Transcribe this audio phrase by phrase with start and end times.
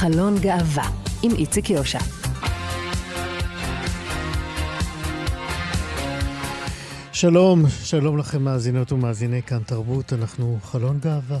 [0.00, 0.90] חלון גאווה,
[1.22, 1.98] עם איציק יושע.
[7.12, 11.38] שלום, שלום לכם מאזינות ומאזיני כאן תרבות, אנחנו חלון גאווה.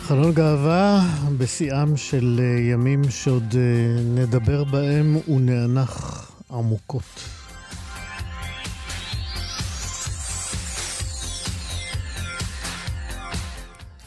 [0.00, 1.00] חלון גאווה
[1.38, 7.39] בשיאם של אה, ימים שעוד אה, נדבר בהם ונאנח עמוקות.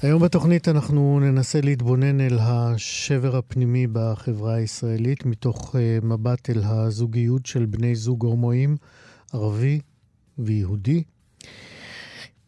[0.04, 7.46] היום בתוכנית אנחנו ננסה להתבונן אל השבר הפנימי בחברה הישראלית מתוך uh, מבט אל הזוגיות
[7.46, 8.78] של בני זוג הומואים,
[9.34, 9.80] ערבי
[10.38, 11.04] ויהודי.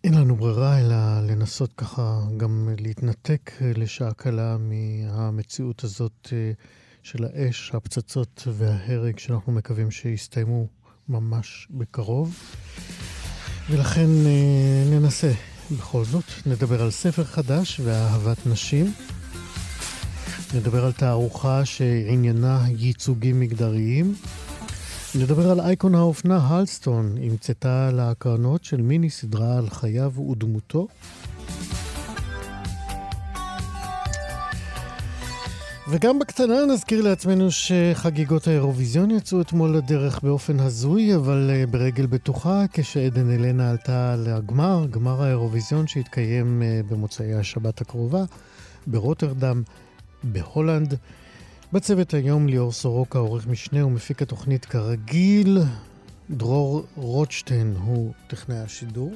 [0.04, 0.96] אין לנו ברירה אלא
[1.28, 6.32] לנסות ככה גם להתנתק לשעה קלה מהמציאות הזאת uh,
[7.04, 10.68] של האש, הפצצות וההרג שאנחנו מקווים שיסתיימו
[11.10, 12.36] ממש בקרוב.
[13.70, 14.08] ולכן
[14.92, 15.32] ננסה
[15.72, 18.94] בכל זאת, נדבר על ספר חדש ואהבת נשים.
[20.54, 24.16] נדבר על תערוכה שעניינה ייצוגים מגדריים.
[25.16, 30.88] נדבר על אייקון האופנה הלסטון, המצאתה להקרנות של מיני סדרה על חייו ודמותו.
[35.88, 42.66] וגם בקטנה נזכיר לעצמנו שחגיגות האירוויזיון יצאו אתמול לדרך באופן הזוי, אבל uh, ברגל בטוחה,
[42.74, 48.24] כשעדן אלנה עלתה לגמר, גמר האירוויזיון שהתקיים uh, במוצאי השבת הקרובה,
[48.88, 49.64] ברוטרדם,
[50.24, 50.98] בהולנד.
[51.74, 55.58] בצוות היום ליאור סורוקה, עורך משנה ומפיק התוכנית כרגיל.
[56.30, 59.14] דרור רוטשטיין הוא טכנאי השידור.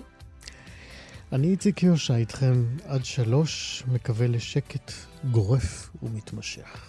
[1.34, 4.92] אני איציק יושע איתכם עד שלוש, מקווה לשקט
[5.32, 6.86] גורף ומתמשך.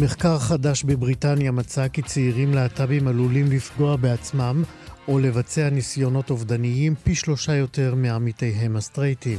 [0.00, 4.62] מחקר חדש בבריטניה מצא כי צעירים להט"בים עלולים לפגוע בעצמם
[5.08, 9.38] או לבצע ניסיונות אובדניים פי שלושה יותר מעמיתיהם הסטרייטים.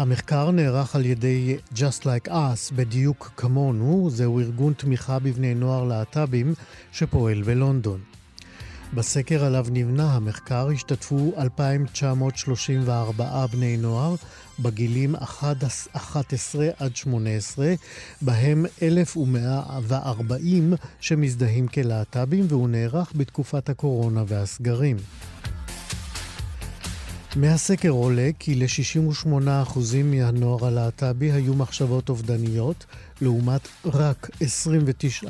[0.00, 6.54] המחקר נערך על ידי Just Like Us, בדיוק כמונו, זהו ארגון תמיכה בבני נוער להט"בים
[6.92, 8.00] שפועל בלונדון.
[8.94, 14.14] בסקר עליו נבנה המחקר השתתפו 2,934 בני נוער
[14.58, 17.74] בגילים 11 עד 18,
[18.22, 24.96] בהם 1,140 שמזדהים כלהט"בים והוא נערך בתקופת הקורונה והסגרים.
[27.36, 32.86] מהסקר עולה כי ל-68% מהנוער הלהט"בי היו מחשבות אובדניות,
[33.20, 34.30] לעומת רק
[35.22, 35.26] 29%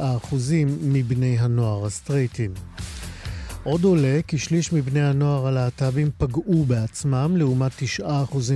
[0.83, 2.55] מבני הנוער הסטרייטים.
[3.65, 8.03] עוד עולה כי שליש מבני הנוער הלהט"בים פגעו בעצמם, לעומת 9%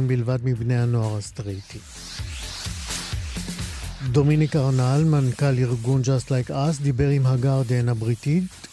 [0.06, 1.80] בלבד מבני הנוער הסטרייטים.
[4.12, 8.63] דומיניק ארנל, מנכ"ל ארגון Just Like Us, דיבר עם הגרדיאן הבריטית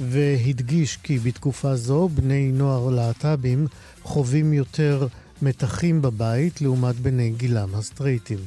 [0.00, 3.66] והדגיש כי בתקופה זו בני נוער להט"בים
[4.02, 5.06] חווים יותר
[5.42, 8.38] מתחים בבית לעומת בני גילם הסטרייטים.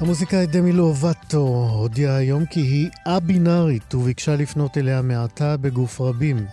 [0.00, 6.46] המוזיקאית דמי לובטו הודיעה היום כי היא א-בינארית וביקשה לפנות אליה מעתה בגוף רבים.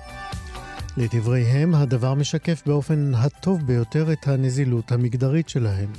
[0.97, 5.89] לדבריהם, הדבר משקף באופן הטוב ביותר את הנזילות המגדרית שלהם.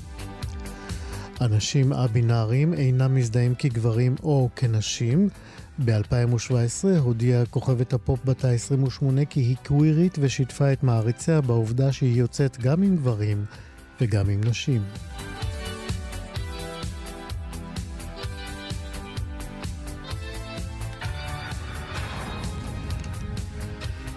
[1.40, 5.28] אנשים א-בינאריים אינם מזדהים כגברים או כנשים.
[5.84, 12.58] ב-2017 הודיעה כוכבת הפופ בת ה-28 כי היא קווירית ושיתפה את מעריציה בעובדה שהיא יוצאת
[12.60, 13.44] גם עם גברים
[14.00, 14.82] וגם עם נשים.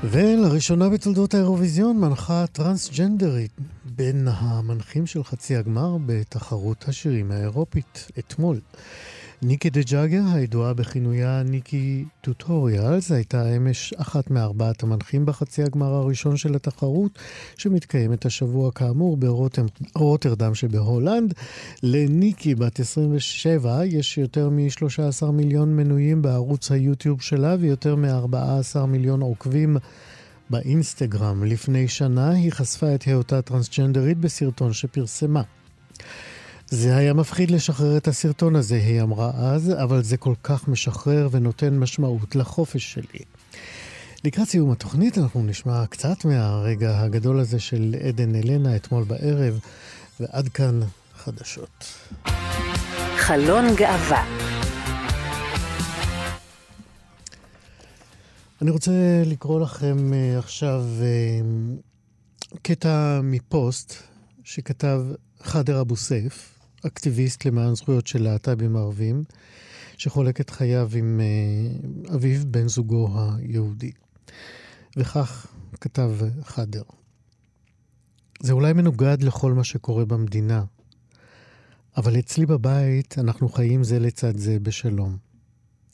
[0.04, 3.52] ולראשונה בתולדות האירוויזיון מנחה טרנסג'נדרית
[4.00, 8.60] בין המנחים של חצי הגמר בתחרות השירים האירופית אתמול.
[9.42, 16.38] ניקי דה ג'אגר, הידועה בכינויה ניקי טוטוריאלס, הייתה אמש אחת מארבעת המנחים בחצי הגמר הראשון
[16.38, 17.20] של התחרות,
[17.58, 21.34] שמתקיימת השבוע כאמור ברוטרדם שבהולנד.
[21.84, 29.78] לניקי, בת 27, יש יותר מ-13 מיליון מנויים בערוץ היוטיוב שלה ויותר מ-14 מיליון עוקבים
[30.50, 31.44] באינסטגרם.
[31.44, 35.42] לפני שנה היא חשפה את היותה טרנסג'נדרית בסרטון שפרסמה.
[36.68, 41.30] זה היה מפחיד לשחרר את הסרטון הזה, היא אמרה אז, אבל זה כל כך משחרר
[41.32, 43.20] ונותן משמעות לחופש שלי.
[44.24, 49.60] לקראת סיום התוכנית אנחנו נשמע קצת מהרגע הגדול הזה של עדן אלנה אתמול בערב,
[50.20, 50.80] ועד כאן
[51.18, 51.86] חדשות.
[53.18, 54.39] חלון גאווה
[58.62, 61.42] אני רוצה לקרוא לכם אה, עכשיו אה,
[62.62, 63.94] קטע מפוסט
[64.44, 65.02] שכתב
[65.44, 69.24] חאדר אבו סייף, אקטיביסט למען זכויות של להט"בים ערבים,
[69.98, 73.92] שחולק את חייו עם אה, אביו, בן זוגו היהודי.
[74.98, 75.48] וכך
[75.82, 76.12] כתב
[76.44, 76.84] חאדר:
[78.42, 80.64] זה אולי מנוגד לכל מה שקורה במדינה,
[81.98, 85.18] אבל אצלי בבית אנחנו חיים זה לצד זה בשלום.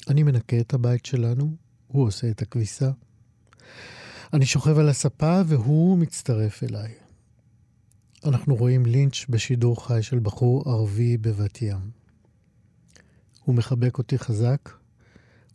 [0.07, 2.91] אני מנקה את הבית שלנו, הוא עושה את הכביסה.
[4.33, 6.93] אני שוכב על הספה והוא מצטרף אליי.
[8.25, 11.91] אנחנו רואים לינץ' בשידור חי של בחור ערבי בבת ים.
[13.43, 14.69] הוא מחבק אותי חזק,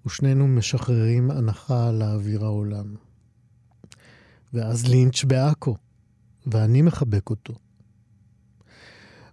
[0.07, 2.95] ושנינו משחררים הנחה לאוויר העולם.
[4.55, 5.77] ואז לינץ' בעכו,
[6.47, 7.55] ואני מחבק אותו.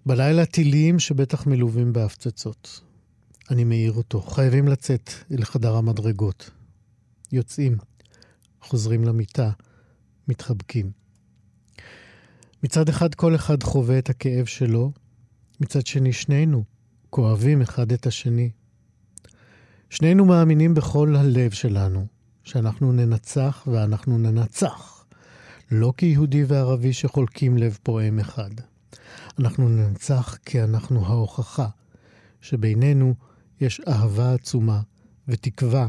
[0.06, 2.82] בלילה טילים שבטח מלווים בהפצצות.
[3.50, 6.52] אני מעיר אותו, חייבים לצאת אל חדר המדרגות.
[7.32, 7.78] יוצאים,
[8.62, 9.52] חוזרים למיטה,
[10.28, 10.92] מתחבקים.
[12.64, 14.92] מצד אחד כל אחד חווה את הכאב שלו,
[15.62, 16.64] מצד שני שנינו
[17.10, 18.50] כואבים אחד את השני.
[19.90, 22.08] שנינו מאמינים בכל הלב שלנו
[22.44, 25.06] שאנחנו ננצח ואנחנו ננצח,
[25.72, 28.52] לא כיהודי וערבי שחולקים לב פועם אחד.
[29.40, 31.68] אנחנו ננצח כי אנחנו ההוכחה
[32.42, 33.16] שבינינו
[33.62, 34.82] יש אהבה עצומה
[35.28, 35.88] ותקווה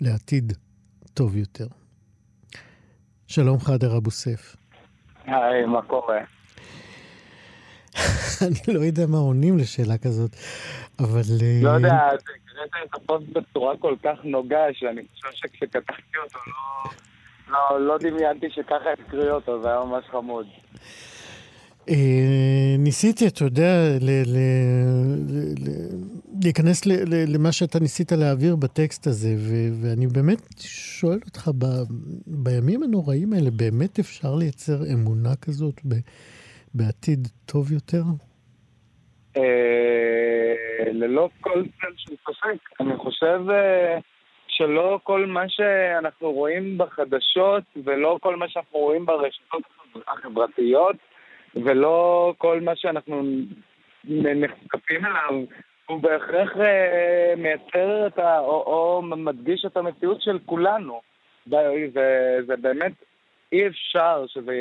[0.00, 0.52] לעתיד
[1.14, 1.66] טוב יותר.
[3.26, 4.56] שלום חדר אבו סף.
[5.24, 6.18] היי, מה קורה?
[8.46, 10.30] אני לא יודע מה עונים לשאלה כזאת,
[10.98, 11.20] אבל...
[11.42, 16.38] אה, לא יודע, הקראת את הפוסט בצורה כל כך נוגה, שאני חושב שכשכתבתי אותו
[17.48, 20.46] לא, לא, לא דמיינתי שככה הקריא אותו, זה היה ממש חמוד.
[21.88, 23.98] אה, ניסיתי, אתה יודע,
[26.44, 26.86] להיכנס
[27.34, 29.28] למה שאתה ניסית להעביר בטקסט הזה,
[29.82, 30.42] ואני באמת
[30.98, 31.50] שואל אותך,
[32.26, 35.80] בימים הנוראים האלה, באמת אפשר לייצר אמונה כזאת
[36.74, 38.02] בעתיד טוב יותר?
[39.36, 42.80] אה, ללא כל צל של ספק.
[42.80, 43.98] אני חושב אה,
[44.48, 49.62] שלא כל מה שאנחנו רואים בחדשות ולא כל מה שאנחנו רואים ברשתות
[50.08, 50.96] החברתיות
[51.54, 53.22] ולא כל מה שאנחנו
[54.04, 55.44] נחשפים אליו
[55.90, 58.38] הוא בהכרח אה, מייצר את ה...
[58.38, 61.00] או, או מדגיש את המציאות של כולנו.
[61.46, 62.92] זה, זה באמת
[63.52, 64.52] אי אפשר שזה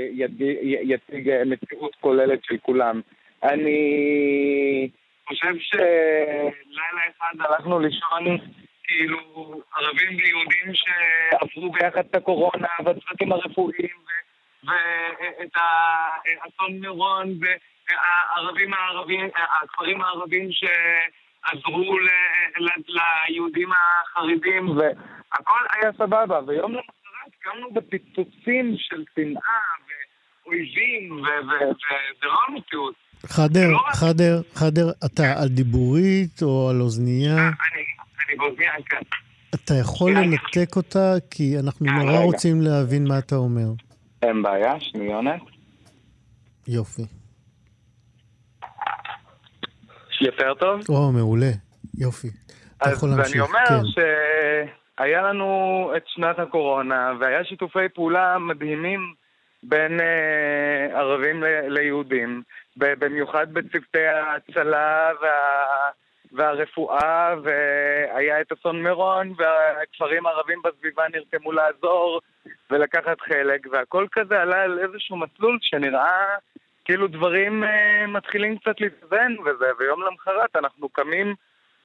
[0.83, 3.01] יציג מציאות כוללת של כולם.
[3.43, 4.89] אני
[5.27, 8.37] חושב שלילה אחד הלכנו לישון
[8.83, 13.97] כאילו ערבים ויהודים שעברו ביחד את הקורונה והצוותים הרפואיים
[14.63, 15.53] ואת
[16.39, 18.71] אסון מירון והערבים הערבים,
[19.63, 21.97] הכפרים הערבים שעזרו
[22.87, 29.59] ליהודים החרדים והכל היה סבבה ויום למחרת קמנו בפיצוצים של שנאה
[30.45, 32.95] ואויבים וזה לא המציאות.
[33.25, 37.35] חדר, חדר, חדר, אתה על דיבורית או על אוזנייה?
[37.35, 37.83] אני,
[38.27, 39.01] אני באוזנייה, כן.
[39.55, 41.13] אתה יכול לנתק אותה?
[41.31, 43.67] כי אנחנו אה, נורא רוצים להבין מה אתה אומר.
[44.21, 45.41] אין בעיה, שניונת.
[46.67, 47.18] יופי.
[50.21, 50.81] יותר טוב?
[50.89, 51.51] או, מעולה.
[51.97, 52.27] יופי.
[52.77, 53.25] אתה יכול להמשיך.
[53.25, 54.03] אז אני אומר כן.
[54.97, 59.13] שהיה לנו את שנת הקורונה, והיה שיתופי פעולה מדהימים
[59.63, 62.41] בין uh, ערבים ל- ליהודים,
[62.77, 65.29] במיוחד בצוותי ההצלה וה...
[66.31, 72.21] והרפואה, והיה את אסון מירון, והכפרים הערבים בסביבה נרתמו לעזור
[72.71, 76.35] ולקחת חלק, והכל כזה עלה על איזשהו מסלול שנראה
[76.89, 77.67] כאילו דברים uh,
[78.07, 81.35] מתחילים קצת להתאזן וזה, ויום למחרת אנחנו קמים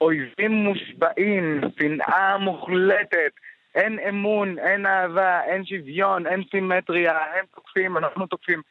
[0.01, 3.31] אויבים מושבעים, שנאה מוחלטת,
[3.75, 8.61] אין אמון, אין אהבה, אין שוויון, אין סימטריה, הם תוקפים, אנחנו תוקפים.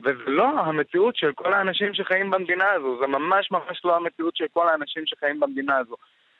[0.00, 4.46] וזה לא המציאות של כל האנשים שחיים במדינה הזו, זה ממש ממש לא המציאות של
[4.52, 5.96] כל האנשים שחיים במדינה הזו.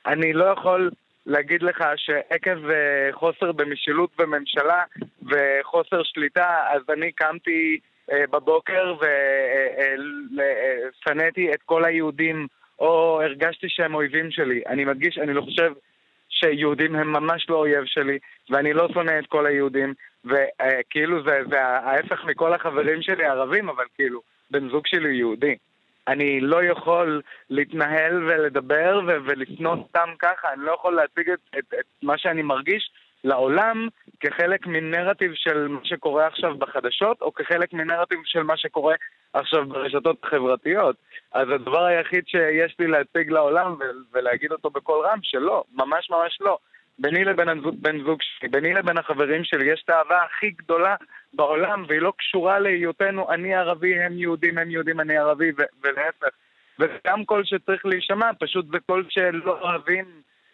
[0.06, 0.90] אני לא יכול
[1.26, 4.82] להגיד לך שעקב אה, חוסר במשילות בממשלה
[5.22, 8.94] וחוסר שליטה, אז אני קמתי אה, בבוקר
[10.30, 12.46] ושנאתי אה, את כל היהודים,
[12.78, 14.62] או הרגשתי שהם אויבים שלי.
[14.66, 15.72] אני מדגיש, אני לא חושב
[16.28, 18.18] שיהודים הם ממש לא אויב שלי,
[18.50, 19.94] ואני לא שונא את כל היהודים,
[20.24, 25.56] וכאילו זה, זה ההפך מכל החברים שלי הערבים, אבל כאילו, בן זוג שלי יהודי.
[26.08, 31.74] אני לא יכול להתנהל ולדבר ו- ולפנות סתם ככה, אני לא יכול להציג את, את,
[31.80, 32.90] את מה שאני מרגיש
[33.24, 33.88] לעולם
[34.20, 38.94] כחלק מנרטיב של מה שקורה עכשיו בחדשות, או כחלק מנרטיב של מה שקורה
[39.32, 40.96] עכשיו ברשתות החברתיות.
[41.32, 43.76] אז הדבר היחיד שיש לי להציג לעולם
[44.12, 46.58] ולהגיד אותו בקול רם, שלא, ממש ממש לא.
[46.98, 50.96] ביני לבין בן זוג שלי, ביני לבין החברים שלי, יש את האהבה הכי גדולה
[51.32, 55.52] בעולם, והיא לא קשורה להיותנו אני ערבי, הם יהודים, הם יהודים, אני ערבי,
[55.82, 56.28] ולהפך.
[56.78, 60.04] וגם קול שצריך להישמע, פשוט זה קול שלא אוהבים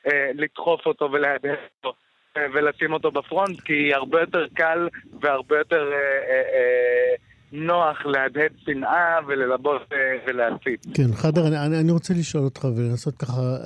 [0.07, 2.08] אה, לדחוף אותו ולהדהד אותו.
[2.39, 4.89] אה, ולשים אותו בפרונט, כי הרבה יותר קל
[5.21, 5.99] והרבה יותר אה,
[6.33, 7.15] אה,
[7.53, 9.83] נוח להדהד שנאה וללבות
[10.27, 10.87] ולהצית.
[10.95, 13.57] כן, חדר, אני, אני רוצה לשאול אותך ולנסות ככה...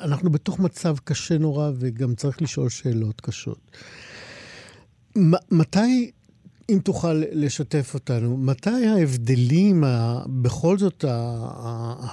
[0.00, 3.58] אנחנו בתוך מצב קשה נורא וגם צריך לשאול שאלות קשות.
[5.50, 6.10] מתי,
[6.70, 9.84] אם תוכל לשתף אותנו, מתי ההבדלים,
[10.42, 11.04] בכל זאת,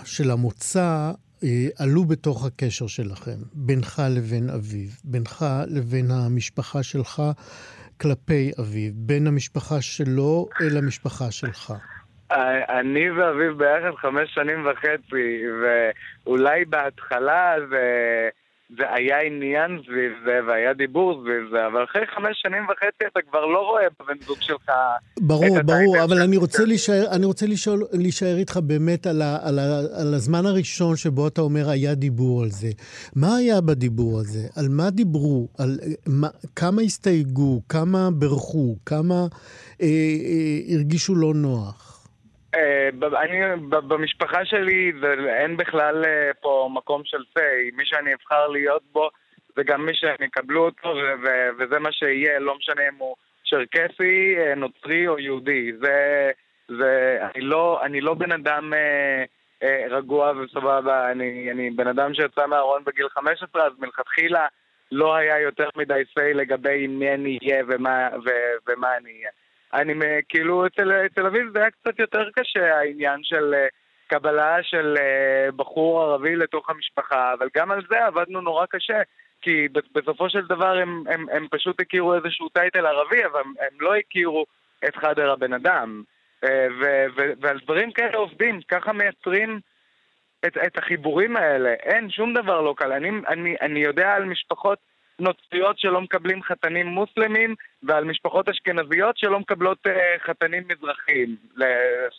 [0.05, 1.11] של המוצא,
[1.79, 7.21] עלו בתוך הקשר שלכם, בינך לבין אביו, בינך לבין המשפחה שלך
[8.01, 11.73] כלפי אביו, בין המשפחה שלו אל המשפחה שלך?
[12.79, 15.41] אני ואביו ביחד חמש שנים וחצי,
[16.25, 18.29] ואולי בהתחלה זה...
[18.77, 23.45] והיה עניין סביב זה, והיה דיבור סביב זה, אבל אחרי חמש שנים וחצי אתה כבר
[23.45, 24.71] לא רואה בבן זוג שלך...
[25.21, 29.59] ברור, ברור, אבל אני רוצה, להישאר, אני רוצה לשאול, להישאר איתך באמת על, ה, על,
[29.59, 32.69] ה, על הזמן הראשון שבו אתה אומר היה דיבור על זה.
[33.15, 34.47] מה היה בדיבור הזה?
[34.55, 35.47] על מה דיברו?
[35.57, 37.61] על מה, כמה הסתייגו?
[37.69, 38.75] כמה בירכו?
[38.85, 39.27] כמה
[39.81, 41.88] אה, אה, הרגישו לא נוח?
[42.55, 42.89] אה,
[43.21, 44.91] אני, במשפחה שלי
[45.27, 47.71] אין בכלל אה, פה מקום של סיי.
[47.73, 49.09] מי שאני אבחר להיות בו
[49.55, 50.93] זה גם מי שהם יקבלו אותו,
[51.59, 53.15] וזה מה שיהיה, לא משנה אם הוא
[53.49, 55.71] צ'רקסי, אה, נוצרי או יהודי.
[55.81, 56.31] זה,
[56.67, 59.23] זה, אני לא, אני לא בן אדם אה,
[59.63, 64.47] אה, רגוע וסבבה, אני, אני בן אדם שיצא מהארון בגיל 15, אז מלכתחילה
[64.91, 68.29] לא היה יותר מדי סיי לגבי מי אני אהיה ומה, ו,
[68.67, 69.29] ומה אני אהיה.
[69.73, 69.93] אני
[70.29, 73.67] כאילו, אצל, אצל אביב זה היה קצת יותר קשה העניין של אה,
[74.07, 79.01] קבלה של אה, בחור ערבי לתוך המשפחה, אבל גם על זה עבדנו נורא קשה,
[79.41, 83.81] כי בסופו של דבר הם, הם, הם פשוט הכירו איזשהו טייטל ערבי, אבל הם, הם
[83.81, 84.45] לא הכירו
[84.87, 86.03] את חדר הבן אדם.
[86.43, 89.59] אה, ו, ו, ועל דברים כאלה עובדים, ככה מייצרים
[90.45, 91.73] את, את החיבורים האלה.
[91.73, 92.91] אין, שום דבר לא קל.
[92.91, 94.79] אני, אני, אני יודע על משפחות
[95.19, 99.89] נוצריות שלא מקבלים חתנים מוסלמים ועל משפחות אשכנזיות שלא מקבלות uh,
[100.27, 101.35] חתנים מזרחיים,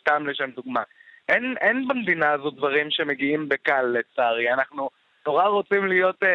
[0.00, 0.83] סתם לשם דוגמה.
[1.28, 4.52] אין, אין במדינה הזו דברים שמגיעים בקל לצערי.
[4.52, 4.90] אנחנו
[5.26, 6.26] נורא רוצים להיות uh,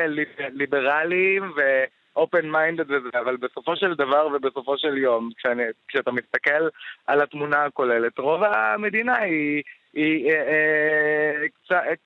[0.54, 1.84] ליברליים ו...
[2.18, 6.68] open minded וזה, אבל בסופו של דבר ובסופו של יום, כשאני, כשאתה מסתכל
[7.08, 12.00] על התמונה הכוללת, רוב המדינה היא, היא אה, אה, קצת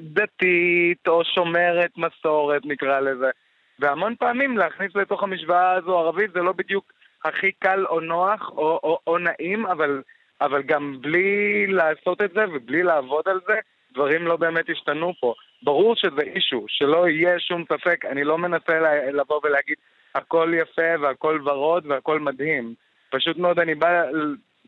[0.00, 3.30] דתית או שומרת מסורת נקרא לזה.
[3.78, 6.92] והמון פעמים להכניס לתוך המשוואה הזו ערבית זה לא בדיוק
[7.24, 10.02] הכי קל או נוח או, או, או נעים, אבל,
[10.40, 13.54] אבל גם בלי לעשות את זה ובלי לעבוד על זה,
[13.92, 15.34] דברים לא באמת השתנו פה.
[15.62, 18.80] ברור שזה אישו, שלא יהיה שום ספק, אני לא מנסה
[19.12, 19.76] לבוא ולהגיד
[20.14, 22.74] הכל יפה והכל ורוד והכל מדהים.
[23.10, 24.04] פשוט מאוד אני בא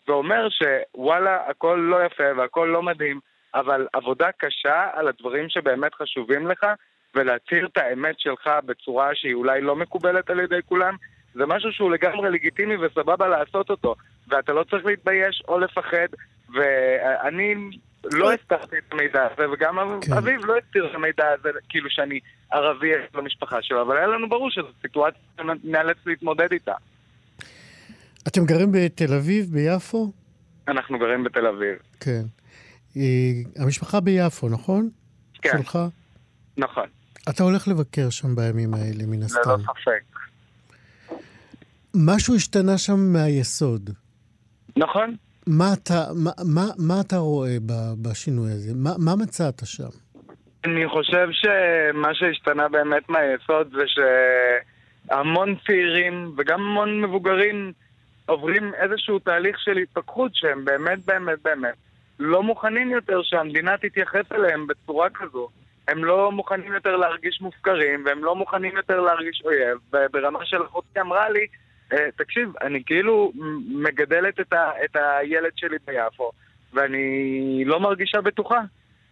[0.08, 3.20] ואומר שוואלה, הכל לא יפה והכל לא מדהים,
[3.54, 6.66] אבל עבודה קשה על הדברים שבאמת חשובים לך,
[7.14, 10.96] ולהצהיר את האמת שלך בצורה שהיא אולי לא מקובלת על ידי כולם,
[11.34, 13.94] זה משהו שהוא לגמרי לגיטימי וסבבה לעשות אותו.
[14.28, 16.08] ואתה לא צריך להתבייש או לפחד,
[16.54, 17.54] ואני
[18.04, 20.12] לא הסתרתי את המידע הזה, וגם כן.
[20.12, 22.20] אביב לא הסתיר את המידע הזה, כאילו שאני
[22.52, 26.74] ערבי במשפחה שלו, אבל היה לנו ברור שזו סיטואציה שנאלץ להתמודד איתה.
[28.28, 30.12] אתם גרים בתל אביב, ביפו?
[30.68, 31.78] אנחנו גרים בתל אביב.
[32.00, 32.22] כן.
[32.96, 34.90] אה, המשפחה ביפו, נכון?
[35.42, 35.50] כן.
[35.58, 35.78] שלך?
[36.56, 36.86] נכון.
[37.30, 39.50] אתה הולך לבקר שם בימים האלה, מן הסתם.
[39.50, 40.02] ללא ספק.
[41.94, 43.90] משהו השתנה שם מהיסוד.
[44.76, 45.16] נכון.
[45.46, 47.56] מה אתה, מה, מה, מה אתה רואה
[48.02, 48.72] בשינוי הזה?
[48.74, 49.88] מה, מה מצאת שם?
[50.64, 53.84] אני חושב שמה שהשתנה באמת מהיסוד זה
[55.08, 57.72] שהמון צעירים וגם המון מבוגרים
[58.26, 61.74] עוברים איזשהו תהליך של התפכחות שהם באמת באמת באמת
[62.18, 65.48] לא מוכנים יותר שהמדינה תתייחס אליהם בצורה כזו.
[65.88, 69.78] הם לא מוכנים יותר להרגיש מופקרים, והם לא מוכנים יותר להרגיש אויב.
[70.12, 71.46] ברמה של אחותי אמרה לי,
[71.92, 73.32] אה, תקשיב, אני כאילו
[73.68, 76.30] מגדלת את, ה, את הילד שלי ביפו,
[76.72, 78.60] ואני לא מרגישה בטוחה.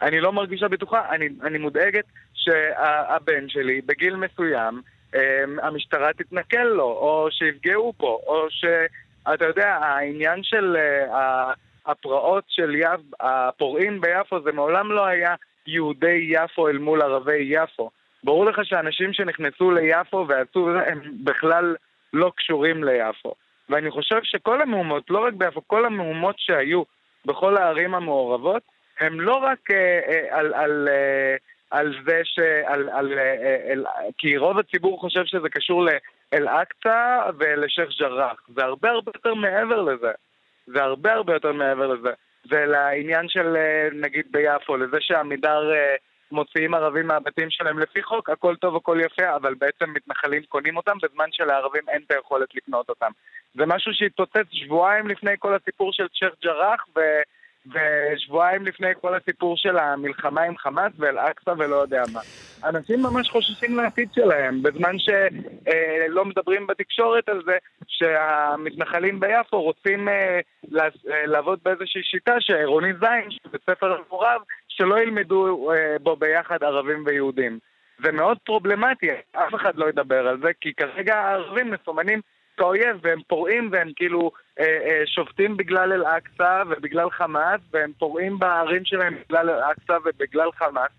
[0.03, 2.05] אני לא מרגישה בטוחה, אני, אני מודאגת
[2.35, 4.83] שהבן שלי בגיל מסוים,
[5.15, 11.53] אה, המשטרה תתנכל לו, או שיפגעו בו, או שאתה יודע, העניין של אה,
[11.87, 15.35] הפרעות של יב, הפורעים ביפו זה מעולם לא היה
[15.69, 17.91] יהודי יפו אל מול ערבי יפו.
[18.25, 21.77] ברור לך שאנשים שנכנסו ליפו ועשו, הם בכלל
[22.13, 23.35] לא קשורים ליפו.
[23.69, 26.83] ואני חושב שכל המהומות, לא רק ביפו, כל המהומות שהיו
[27.27, 28.63] בכל הערים המעורבות,
[29.01, 31.37] הם לא רק אה, אה, על, על, אה,
[31.71, 32.39] על זה ש...
[32.65, 33.19] על, על,
[33.73, 33.85] על,
[34.19, 38.41] כי רוב הציבור חושב שזה קשור לאל-אקצא ולשייח' ג'ראח.
[38.55, 40.13] זה הרבה הרבה יותר מעבר לזה.
[40.67, 42.11] זה הרבה הרבה יותר מעבר לזה.
[42.49, 43.57] ולעניין של
[43.93, 45.73] נגיד ביפו, לזה שעמידר
[46.31, 50.99] מוציאים ערבים מהבתים שלהם לפי חוק, הכל טוב, הכל יפה, אבל בעצם מתנחלים קונים אותם
[51.03, 53.11] בזמן שלערבים אין את היכולת לקנות אותם.
[53.55, 57.01] זה משהו שהתפוצץ שבועיים לפני כל הסיפור של צ'ייח' ג'ראח, ו...
[57.75, 62.21] ושבועיים לפני כל הסיפור של המלחמה עם חמאס ואל-אקצא ולא יודע מה.
[62.65, 67.57] אנשים ממש חוששים לעתיד שלהם, בזמן שלא מדברים בתקשורת על זה
[67.87, 70.41] שהמתנחלים ביפו רוצים אה,
[71.27, 77.59] לעבוד באיזושהי שיטה שעירוני זין, בית ספר מעורב, שלא ילמדו אה, בו ביחד ערבים ויהודים.
[78.05, 82.21] זה מאוד פרובלמטי, אף אחד לא ידבר על זה, כי כרגע הערבים מסומנים
[82.57, 88.85] כאויב, והם פורעים והם כאילו אה, אה, שובתים בגלל אל-אקצא ובגלל חמאס, והם פורעים בערים
[88.85, 90.91] שלהם בגלל אל-אקצא ובגלל חמאס,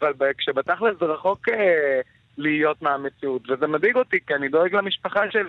[0.00, 2.00] אבל כשבתכל'ס זה רחוק אה,
[2.38, 5.46] להיות מהמציאות, וזה מדאיג אותי, כי אני דואג למשפחה של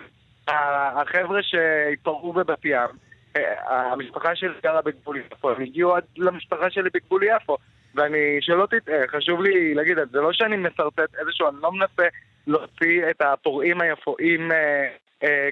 [0.47, 2.89] החבר'ה שהתפרעו בבת ים.
[3.35, 7.57] אה, המשפחה שלי גרה בגבול יפו, הם הגיעו עד למשפחה שלי בגבול יפו.
[7.95, 12.03] ואני, שלא תטעה, חשוב לי להגיד, זה לא שאני משרטט איזשהו, אני לא מנסה
[12.47, 14.87] להוציא את הפורעים היפואים אה,
[15.23, 15.49] אה,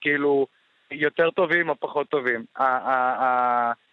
[0.00, 0.46] כאילו
[0.90, 2.44] יותר טובים או פחות טובים.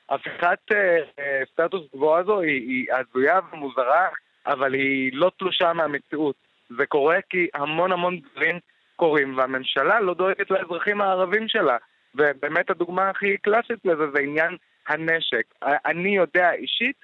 [0.10, 4.08] הפיכת אה, אה, סטטוס קבוע הזו היא הזויה ומוזרה,
[4.46, 6.36] אבל היא לא תלושה מהמציאות.
[6.78, 8.60] זה קורה כי המון המון דברים
[8.96, 11.78] קורים, והממשלה לא דואגת לאזרחים הערבים שלה.
[12.16, 15.44] ובאמת הדוגמה הכי קלאסית לזה זה עניין הנשק.
[15.64, 16.96] אני יודע אישית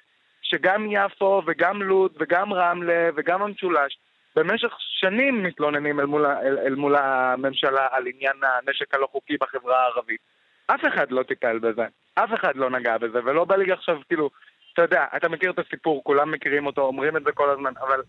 [0.42, 3.98] שגם יפו וגם לוד וגם רמלה וגם המשולש
[4.36, 9.82] במשך שנים מתלוננים אל מול, אל, אל מול הממשלה על עניין הנשק הלא חוקי בחברה
[9.82, 10.20] הערבית.
[10.66, 11.82] אף אחד לא טיפל בזה,
[12.14, 14.30] אף אחד לא נגע בזה, ולא בא לי עכשיו, כאילו,
[14.72, 18.02] אתה יודע, אתה מכיר את הסיפור, כולם מכירים אותו, אומרים את זה כל הזמן, אבל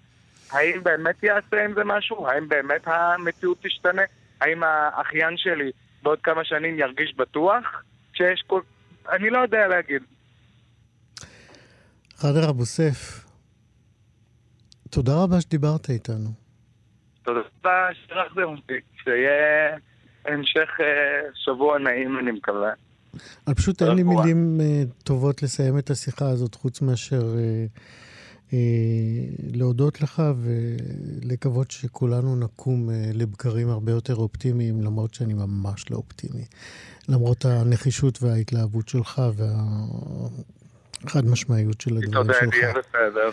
[0.51, 2.27] האם באמת יעשה עם זה משהו?
[2.27, 4.01] האם באמת המציאות תשתנה?
[4.41, 5.71] האם האחיין שלי
[6.03, 8.61] בעוד כמה שנים ירגיש בטוח שיש כל...
[9.09, 10.03] אני לא יודע להגיד.
[12.15, 13.25] חדר אבו סף,
[14.91, 16.29] תודה רבה שדיברת איתנו.
[17.23, 18.73] תודה רבה ששלחתם אותי.
[19.03, 19.77] שיהיה
[20.25, 20.85] המשך אה,
[21.33, 22.71] שבוע נעים, אני מקווה.
[23.47, 24.63] אני פשוט אין לי מילים uh,
[25.03, 28.55] טובות לסיים את השיחה הזאת, חוץ מאשר uh,
[29.53, 36.45] להודות לך ולקוות שכולנו נקום לבקרים הרבה יותר אופטימיים, למרות שאני ממש לא אופטימי.
[37.09, 39.21] למרות הנחישות וההתלהבות שלך
[41.03, 42.43] והחד משמעיות של הדברים שלך.
[42.43, 43.29] תודה, יהיה בסדר.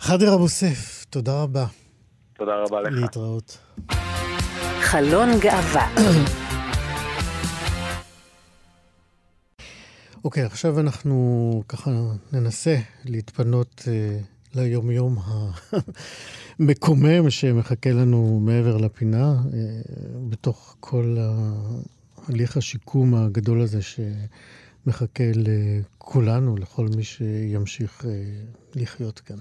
[0.00, 1.66] חדר אבו סף, תודה רבה.
[2.32, 2.92] תודה רבה לך.
[2.92, 3.58] להתראות.
[4.80, 5.88] חלון גאווה.
[10.24, 11.90] אוקיי, okay, עכשיו אנחנו ככה
[12.32, 15.18] ננסה להתפנות uh, ליומיום
[16.58, 19.52] המקומם שמחכה לנו מעבר לפינה, uh,
[20.30, 21.16] בתוך כל
[22.28, 28.04] הליך השיקום הגדול הזה שמחכה לכולנו, לכל מי שימשיך uh,
[28.74, 29.38] לחיות כאן.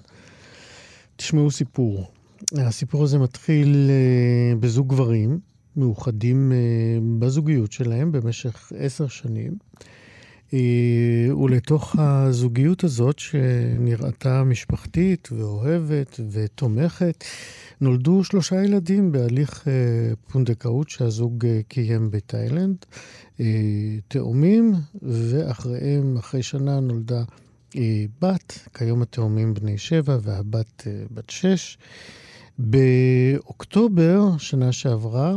[1.17, 2.11] תשמעו סיפור.
[2.57, 5.39] הסיפור הזה מתחיל uh, בזוג גברים
[5.75, 9.53] מאוחדים uh, בזוגיות שלהם במשך עשר שנים.
[10.47, 10.53] Uh,
[11.33, 17.23] ולתוך הזוגיות הזאת, שנראתה משפחתית ואוהבת ותומכת,
[17.81, 19.67] נולדו שלושה ילדים בהליך
[20.31, 22.75] פונדקאות שהזוג קיים בתאילנד.
[24.07, 27.23] תאומים, ואחריהם, אחרי שנה, נולדה
[28.21, 31.77] בת, כיום התאומים בני שבע והבת אה, בת שש.
[32.59, 35.35] באוקטובר, שנה שעברה,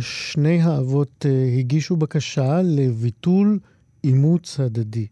[0.00, 3.58] שני האבות אה, הגישו בקשה לביטול
[4.04, 5.06] אימוץ הדדי.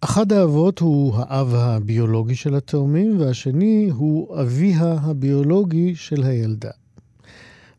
[0.00, 6.70] אחד האבות הוא האב הביולוגי של התאומים, והשני הוא אביה הביולוגי של הילדה.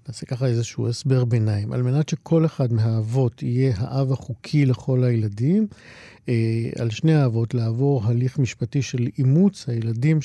[0.08, 1.74] נעשה ככה איזשהו הסבר ביניים.
[1.74, 5.78] על מנת שכל אחד מהאבות יהיה האב החוקי לכל הילדים, אה,
[6.80, 10.20] על שני האבות לעבור הליך משפטי של אימוץ הילדים.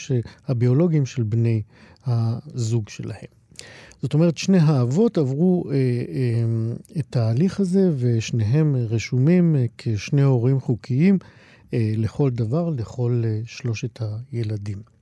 [0.47, 1.63] הביולוגיים של בני
[2.07, 3.37] הזוג שלהם.
[4.03, 10.61] זאת אומרת, שני האבות עברו אה, אה, את ההליך הזה, ושניהם רשומים אה, כשני הורים
[10.61, 11.19] חוקיים
[11.75, 14.96] אה, לכל דבר, לכל אה, שלושת הילדים.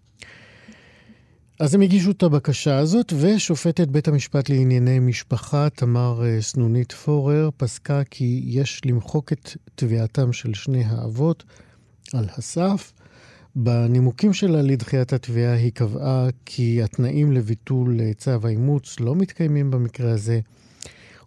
[1.60, 7.50] אז הם הגישו את הבקשה הזאת, ושופטת בית המשפט לענייני משפחה, תמר אה, סנונית פורר,
[7.56, 11.44] פסקה כי יש למחוק את תביעתם של שני האבות
[12.12, 12.92] על הסף.
[13.56, 20.12] בנימוקים שלה לדחיית התביעה היא קבעה כי התנאים לביטול אה, צו האימוץ לא מתקיימים במקרה
[20.12, 20.40] הזה,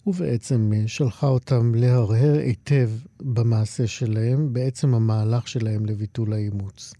[0.08, 2.90] ובעצם אה, שלחה אותם להרהר היטב
[3.22, 6.94] במעשה שלהם, בעצם המהלך שלהם לביטול האימוץ.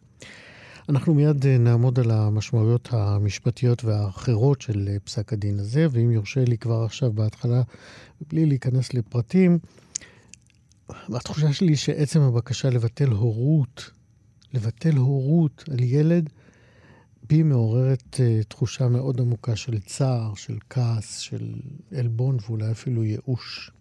[0.90, 6.44] אנחנו מיד אה, נעמוד על המשמעויות המשפטיות והאחרות של אה, פסק הדין הזה, ואם יורשה
[6.48, 7.62] לי כבר עכשיו בהתחלה,
[8.30, 9.58] בלי להיכנס לפרטים,
[10.90, 13.92] התחושה שלי שעצם הבקשה לבטל הורות,
[14.54, 16.30] לבטל הורות על ילד,
[17.30, 21.54] בי מעוררת uh, תחושה מאוד עמוקה של צער, של כעס, של
[21.98, 23.72] עלבון ואולי אפילו ייאוש.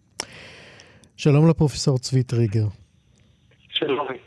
[1.17, 2.67] שלום לפרופסור צבי טריגר.
[3.69, 4.26] שלום.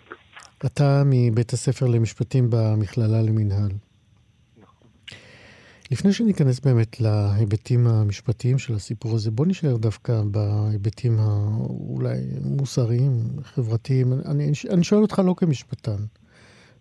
[0.66, 3.72] אתה מבית הספר למשפטים במכללה למינהל.
[5.92, 14.14] לפני שניכנס באמת להיבטים המשפטיים של הסיפור הזה, בוא נשאר דווקא בהיבטים האולי מוסריים, חברתיים.
[14.14, 16.06] אני, אני שואל אותך לא כמשפטן,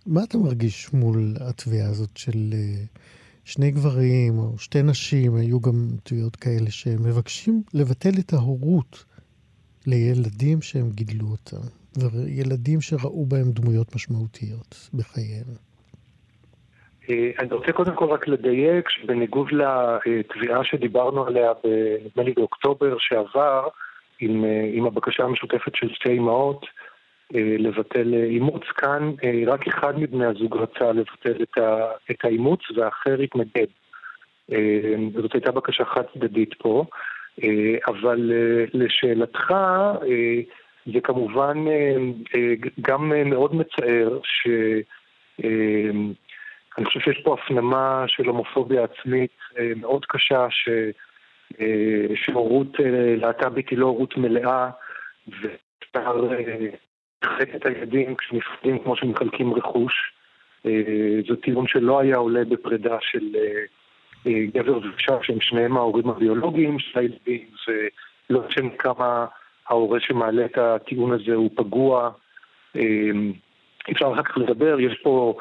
[0.07, 2.85] מה אתה מרגיש מול התביעה הזאת של אה,
[3.45, 9.05] שני גברים או שתי נשים, היו גם תביעות כאלה שמבקשים לבטל את ההורות
[9.87, 11.61] לילדים שהם גידלו אותם,
[11.97, 15.69] וילדים שראו בהם דמויות משמעותיות בחייהם.
[17.11, 21.53] אה, אני רוצה קודם כל רק לדייק שבניגוד לתביעה שדיברנו עליה,
[22.05, 23.69] נדמה לי באוקטובר שעבר,
[24.21, 26.67] עם, אה, עם הבקשה המשותפת של שתי אמהות,
[27.35, 28.63] אה, לבטל אימוץ.
[28.77, 29.13] כאן
[29.47, 31.43] רק אחד מבני הזוג רצה לבטל
[32.11, 33.67] את האימוץ והאחר התנגד.
[35.23, 36.85] זאת הייתה בקשה חד צדדית פה,
[37.89, 38.33] אבל
[38.75, 39.55] לשאלתך,
[40.93, 41.65] זה כמובן
[42.81, 44.49] גם מאוד מצער ש...
[46.79, 50.69] אני חושב שיש פה הפנמה של הומופוביה עצמית אה, מאוד קשה, ש...
[51.61, 54.71] אה, שהורות אה, להט"בית היא לא הורות מלאה,
[55.29, 56.17] ואפשר
[57.23, 60.13] לחלק את הילדים כשנפרדים כמו שמחלקים רכוש.
[61.29, 63.25] זה טיעון שלא היה עולה בפרידה של
[64.27, 69.27] גבר ואישה שהם שניהם ההורים הביולוגיים של הילדים, ולא משנה כמה
[69.69, 72.11] ההורה שמעלה את הטיעון הזה הוא פגוע.
[73.93, 75.35] אפשר אחר כך לדבר, יש פה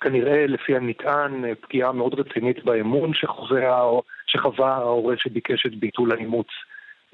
[0.00, 6.46] כנראה, לפי הנטען, פגיעה מאוד רצינית באמון שחווה, שחווה ההורה שביקש את ביטול האימוץ.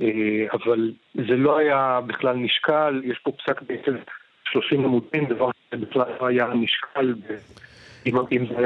[0.00, 3.96] אה, אבל זה לא היה בכלל נשקל, יש פה פסק בעצם
[4.44, 7.14] 30 עמודים, דבר שבכלל לא היה נשקל.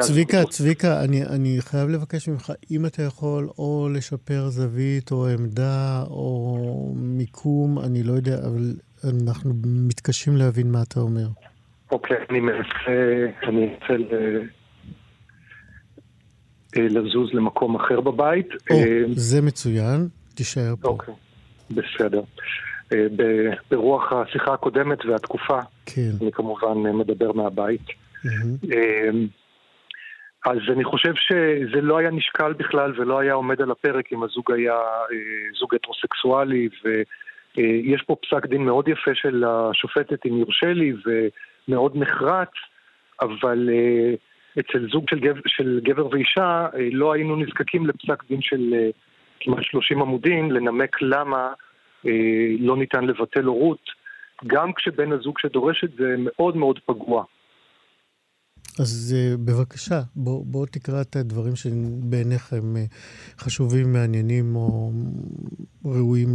[0.01, 6.03] צביקה, צביקה, אני, אני חייב לבקש ממך, אם אתה יכול או לשפר זווית או עמדה
[6.11, 6.57] או
[6.97, 11.27] מיקום, אני לא יודע, אבל אנחנו מתקשים להבין מה אתה אומר.
[11.91, 14.05] אוקיי, אני מנסה, אני אנסה
[16.77, 18.49] אה, לזוז למקום אחר בבית.
[18.71, 20.89] או, אה, זה מצוין, תישאר פה.
[20.89, 21.15] אוקיי,
[21.71, 22.23] בסדר.
[22.93, 23.07] אה,
[23.71, 26.11] ברוח השיחה הקודמת והתקופה, כן.
[26.23, 28.04] אני כמובן מדבר מהבית.
[28.25, 29.29] Mm-hmm.
[30.47, 34.53] אז אני חושב שזה לא היה נשקל בכלל ולא היה עומד על הפרק אם הזוג
[34.53, 34.79] היה
[35.59, 40.93] זוג הטרוסקסואלי, ויש פה פסק דין מאוד יפה של השופטת, אם יורשה לי,
[41.69, 42.51] מאוד נחרץ,
[43.23, 48.43] אבל uh, אצל זוג של גבר, של גבר ואישה uh, לא היינו נזקקים לפסק דין
[48.43, 48.75] של
[49.41, 51.53] כמעט 30 עמודים לנמק למה
[52.61, 53.91] לא ניתן לבטל הורות,
[54.47, 57.25] גם כשבן הזוג שדורש את זה מאוד מאוד פגוע.
[58.81, 62.77] אז uh, בבקשה, בוא, בוא תקרא את הדברים שבעיניך הם
[63.39, 64.91] חשובים, מעניינים או
[65.85, 66.29] ראויים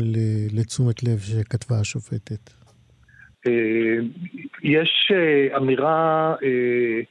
[0.53, 2.59] לתשומת לב שכתבה השופטת.
[3.47, 3.97] אה,
[4.63, 7.01] יש אה, אמירה אה,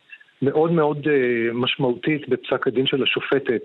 [0.43, 1.07] מאוד מאוד
[1.55, 3.63] משמעותית בפסק הדין של השופטת,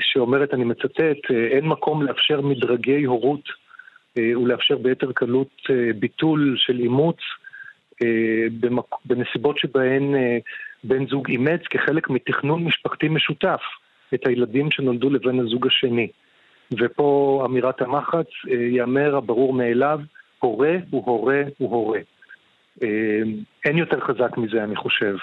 [0.00, 3.48] שאומרת, אני מצטט, אין מקום לאפשר מדרגי הורות
[4.16, 5.62] ולאפשר ביתר קלות
[5.98, 7.16] ביטול של אימוץ
[9.04, 10.14] בנסיבות שבהן
[10.88, 13.60] בן זוג אימץ כחלק מתכנון משפחתי משותף
[14.14, 16.08] את הילדים שנולדו לבן הזוג השני.
[16.80, 20.00] ופה אמירת המחץ, ייאמר הברור מאליו,
[20.38, 21.98] הורה הוא הורה הוא הורה.
[22.82, 22.88] אה,
[23.64, 25.16] אין יותר חזק מזה, אני חושב.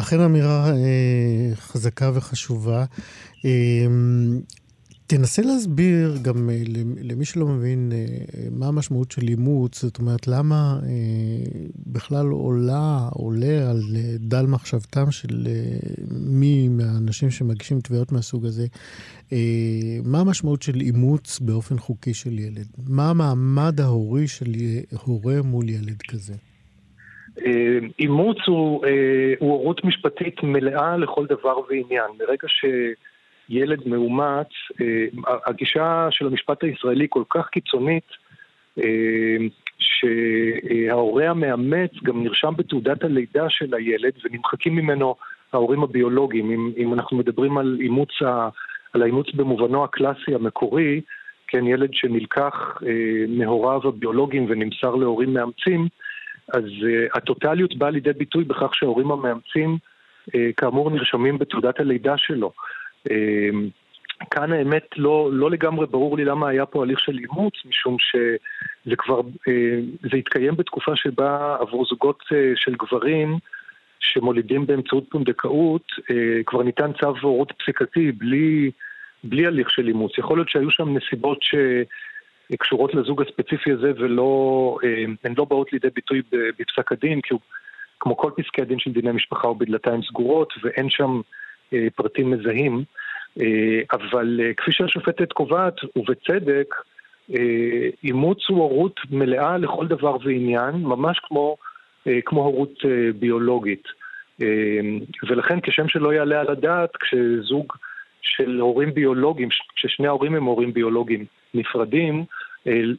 [0.00, 2.84] אכן אמירה אה, חזקה וחשובה.
[3.44, 3.86] אה,
[5.06, 6.54] תנסה להסביר גם אה,
[7.02, 7.96] למי שלא מבין אה,
[8.50, 13.80] מה המשמעות של אימוץ, זאת אומרת, למה אה, בכלל עולה, עולה על
[14.18, 15.34] דל מחשבתם של
[16.40, 18.66] מי מהאנשים שמגישים תביעות מהסוג הזה,
[20.04, 22.66] מה המשמעות של אימוץ באופן חוקי של ילד?
[22.88, 24.50] מה המעמד ההורי של
[25.06, 26.34] הורה מול ילד כזה?
[27.98, 28.84] אימוץ הוא,
[29.38, 32.10] הורות משפטית מלאה לכל דבר ועניין.
[32.18, 32.64] ברגע ש...
[33.52, 34.48] ילד מאומץ,
[34.80, 35.06] אה,
[35.46, 38.08] הגישה של המשפט הישראלי כל כך קיצונית,
[38.78, 39.36] אה,
[39.78, 45.14] שההורה המאמץ גם נרשם בתעודת הלידה של הילד ונמחקים ממנו
[45.52, 46.50] ההורים הביולוגיים.
[46.50, 48.48] אם, אם אנחנו מדברים על אימוץ, ה,
[48.92, 51.00] על האימוץ במובנו הקלאסי המקורי,
[51.48, 55.88] כן, ילד שנלקח אה, מהוריו הביולוגיים ונמסר להורים מאמצים,
[56.54, 56.64] אז
[57.14, 59.78] הטוטליות באה לידי ביטוי בכך שההורים המאמצים
[60.56, 62.52] כאמור נרשמים בתעודת הלידה שלו.
[64.30, 68.96] כאן האמת לא, לא לגמרי ברור לי למה היה פה הליך של אימוץ, משום שזה
[68.96, 69.20] כבר,
[70.10, 72.22] זה התקיים בתקופה שבה עבור זוגות
[72.54, 73.38] של גברים
[74.00, 75.86] שמולידים באמצעות פונדקאות,
[76.46, 78.70] כבר ניתן צו הורות פסיקתי בלי,
[79.24, 80.18] בלי הליך של אימוץ.
[80.18, 81.38] יכול להיות שהיו שם נסיבות
[82.52, 84.78] שקשורות לזוג הספציפי הזה ולא,
[85.24, 87.40] הן לא באות לידי ביטוי בפסק הדין, כי הוא,
[88.00, 91.20] כמו כל פסקי הדין של דיני משפחה הוא בדלתיים סגורות ואין שם
[91.94, 92.84] פרטים מזהים.
[93.40, 96.74] אה, אבל אה, כפי שהשופטת קובעת, ובצדק,
[97.34, 101.56] אה, אימוץ הוא הורות מלאה לכל דבר ועניין, ממש כמו,
[102.24, 102.84] כמו הורות
[103.18, 103.84] ביולוגית.
[105.28, 107.72] ולכן כשם שלא יעלה על הדעת, כשזוג
[108.22, 112.24] של הורים ביולוגיים, כששני ההורים הם הורים ביולוגיים נפרדים,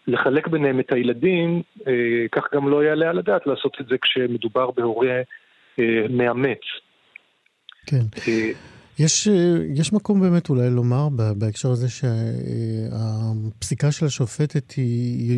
[0.07, 1.61] לחלק ביניהם את הילדים,
[2.31, 5.21] כך גם לא יעלה על הדעת לעשות את זה כשמדובר בהורה
[6.09, 6.61] מאמץ.
[7.85, 8.05] כן.
[8.99, 9.27] יש,
[9.75, 13.11] יש מקום באמת אולי לומר בהקשר הזה שהפסיקה
[13.91, 15.29] של השופטת היא,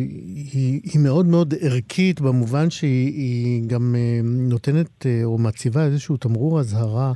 [0.52, 6.60] היא, היא מאוד מאוד ערכית במובן שהיא גם אה, נותנת אה, או מציבה איזשהו תמרור
[6.60, 7.12] אזהרה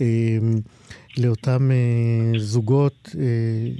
[0.00, 0.06] אה,
[1.16, 1.70] לאותם
[2.38, 3.14] זוגות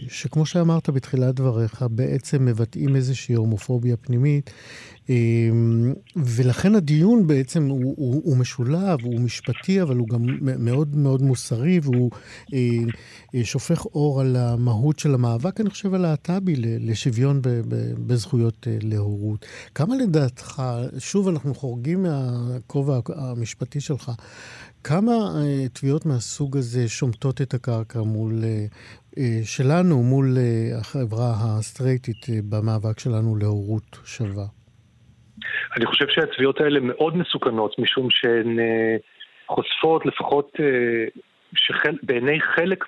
[0.08, 4.50] שכמו שאמרת בתחילת דבריך, בעצם מבטאים איזושהי הומופוביה פנימית
[6.16, 11.80] ולכן הדיון בעצם הוא, הוא, הוא משולב, הוא משפטי, אבל הוא גם מאוד מאוד מוסרי,
[11.82, 12.10] והוא
[12.54, 12.58] אה,
[13.34, 17.74] אה, שופך אור על המהות של המאבק, אני חושב, הלהט"בי לשוויון ב, ב,
[18.06, 19.46] בזכויות אה, להורות.
[19.74, 20.62] כמה לדעתך,
[20.98, 24.12] שוב, אנחנו חורגים מהכובע המשפטי שלך,
[24.84, 25.42] כמה
[25.72, 28.44] תביעות מהסוג הזה שומטות את הקרקע מול...
[29.44, 30.38] שלנו מול
[30.74, 34.57] החברה הסטרייטית במאבק שלנו להורות שווה?
[35.76, 38.96] אני חושב שהתביעות האלה מאוד מסוכנות, משום שהן אה,
[39.46, 41.04] חושפות לפחות אה,
[41.54, 42.84] שבעיני חלק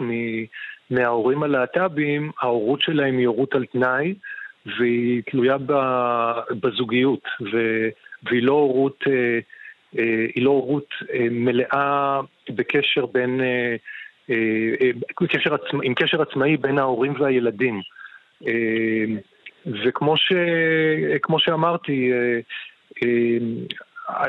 [0.91, 4.15] מההורים הלהט"בים, ההורות שלהם היא הורות על תנאי,
[4.79, 5.57] והיא תלויה
[6.51, 7.25] בזוגיות,
[8.23, 9.39] והיא לא הורות, אה,
[10.35, 10.89] היא לא הורות
[11.31, 12.21] מלאה
[12.51, 13.41] בקשר בין,
[15.83, 17.81] עם קשר עצמאי בין ההורים והילדים.
[19.67, 20.33] וכמו ש,
[21.39, 22.41] שאמרתי, אה,
[23.03, 23.39] אה,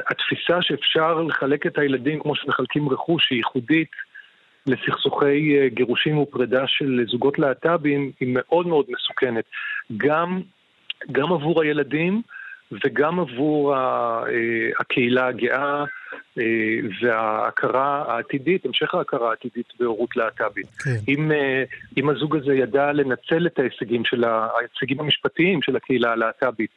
[0.10, 3.92] התפיסה שאפשר לחלק את הילדים כמו שמחלקים רכוש, היא ייחודית
[4.68, 9.46] לסכסוכי אה, גירושים ופרידה של זוגות להט"בים, היא מאוד מאוד מסוכנת.
[9.98, 10.42] גם,
[11.12, 12.22] גם עבור הילדים,
[12.86, 14.24] וגם עבור אה,
[14.80, 15.84] הקהילה הגאה
[16.38, 16.44] אה,
[17.02, 20.68] וההכרה העתידית, המשך ההכרה העתידית בהורות להט"בית.
[20.68, 20.98] כן.
[21.08, 21.64] אם, אה,
[21.98, 26.72] אם הזוג הזה ידע לנצל את ההישגים, של ההישגים המשפטיים של הקהילה הלהט"בית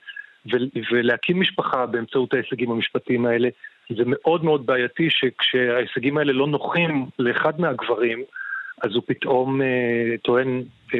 [0.92, 3.48] ולהקים משפחה באמצעות ההישגים המשפטיים האלה,
[3.96, 8.24] זה מאוד מאוד בעייתי שכשההישגים האלה לא נוחים לאחד מהגברים,
[8.82, 9.66] אז הוא פתאום אה,
[10.22, 10.62] טוען,
[10.94, 10.98] אה,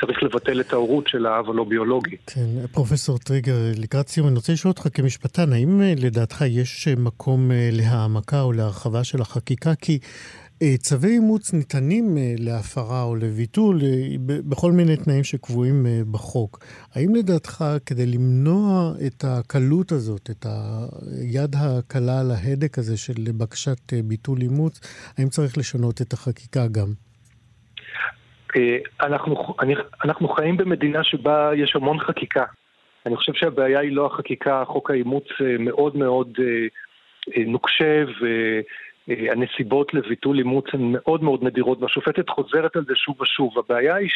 [0.00, 2.16] צריך לבטל את ההורות של האב הלא ביולוגי.
[2.26, 6.94] כן, פרופסור טריגר, לקראת סיום, אני רוצה לשאול אותך כמשפטן, האם אה, לדעתך יש אה,
[6.96, 9.74] מקום אה, להעמקה או להרחבה של החקיקה?
[9.74, 9.98] כי...
[10.78, 13.80] צווי אימוץ ניתנים להפרה או לביטול
[14.26, 16.64] בכל מיני תנאים שקבועים בחוק.
[16.94, 20.46] האם לדעתך, כדי למנוע את הקלות הזאת, את
[21.20, 24.80] היד הקלה על ההדק הזה של בקשת ביטול אימוץ,
[25.18, 26.92] האם צריך לשנות את החקיקה גם?
[28.56, 29.54] אה, אנחנו,
[30.04, 32.44] אנחנו חיים במדינה שבה יש המון חקיקה.
[33.06, 38.04] אני חושב שהבעיה היא לא החקיקה, חוק האימוץ אה, מאוד מאוד אה, נוקשה
[39.08, 43.58] והנסיבות לביטול אימוץ הן מאוד מאוד נדירות והשופטת חוזרת על זה שוב ושוב.
[43.58, 44.08] הבעיה היא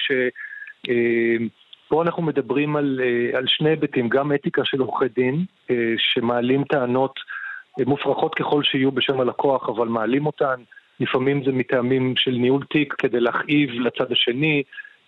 [1.87, 3.01] שפה אנחנו מדברים על,
[3.33, 5.45] על שני היבטים, גם אתיקה של עורכי דין
[5.99, 7.14] שמעלים טענות
[7.87, 10.62] מופרכות ככל שיהיו בשם הלקוח אבל מעלים אותן
[11.01, 14.63] לפעמים זה מטעמים של ניהול תיק כדי להכאיב לצד השני,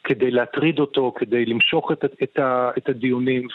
[0.05, 2.39] כדי להטריד אותו, כדי למשוך את, את,
[2.79, 3.49] את הדיונים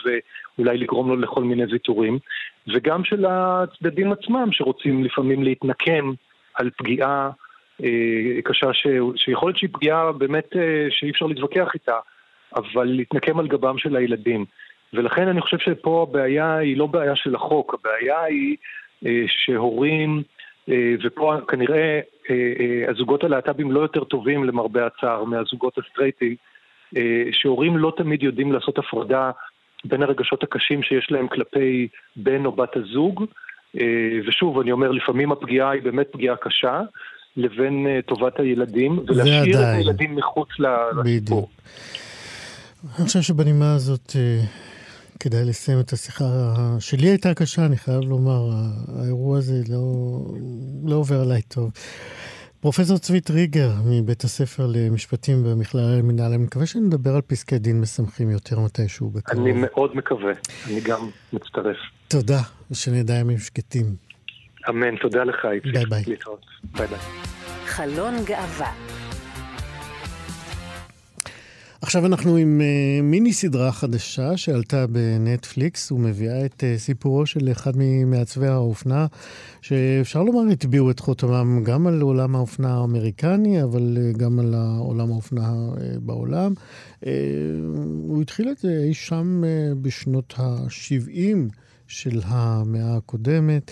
[0.58, 2.20] ואולי לגרום לו לכל מיני ויתורים,
[2.74, 6.12] וגם של הצדדים עצמם שרוצים לפעמים להתנקם
[6.54, 7.30] על פגיעה
[7.84, 12.00] אה, קשה ש, שיכול להיות שהיא פגיעה באמת אה, שאי אפשר להתווכח איתה,
[12.56, 14.46] אבל להתנקם על גבם של הילדים.
[14.94, 18.58] ולכן אני חושב שפה הבעיה היא לא בעיה של החוק, הבעיה היא
[19.06, 20.24] אה, שהורים
[20.70, 22.02] אה, ופה כנראה אה, אה,
[22.90, 26.36] הזוגות הלהט"בים לא יותר טובים למרבה הצער מהזוגות הסטרייטים,
[27.32, 29.32] שהורים לא תמיד יודעים לעשות הפרדה
[29.86, 33.26] בין הרגשות הקשים שיש להם כלפי בן או בת הזוג,
[34.28, 36.82] ושוב, אני אומר, לפעמים הפגיעה היא באמת פגיעה קשה,
[37.38, 41.50] לבין טובת הילדים, ולהשאיר את הילדים מחוץ לסיפור.
[42.98, 44.12] אני חושב שבנימה הזאת
[45.20, 46.26] כדאי לסיים את השיחה.
[46.80, 48.50] שאלי הייתה קשה, אני חייב לומר,
[49.00, 49.82] האירוע הזה לא,
[50.86, 51.72] לא עובר עליי טוב.
[52.60, 58.30] פרופסור צבי טריגר מבית הספר למשפטים במכללה למינהל, אני מקווה שנדבר על פסקי דין משמחים
[58.30, 59.48] יותר מתישהו בקרוב.
[59.48, 60.34] אני מאוד מקווה,
[60.68, 61.78] אני גם מצטרף.
[62.08, 63.86] תודה, ושנדע ימים שקטים.
[64.70, 65.74] אמן, תודה לך, איציק.
[65.74, 66.04] ביי ביי.
[66.78, 67.00] ביי ביי.
[67.66, 68.72] חלון גאווה
[71.82, 77.72] עכשיו אנחנו עם uh, מיני סדרה חדשה שעלתה בנטפליקס ומביאה את uh, סיפורו של אחד
[77.76, 79.08] ממעצבי האופנה,
[79.62, 85.12] שאפשר לומר הטביעו את חותמם גם על עולם האופנה האמריקני, אבל uh, גם על עולם
[85.12, 86.54] האופנה uh, בעולם.
[87.02, 87.08] Uh,
[88.08, 91.67] הוא התחיל את זה אי שם uh, בשנות ה-70.
[91.88, 93.72] של המאה הקודמת.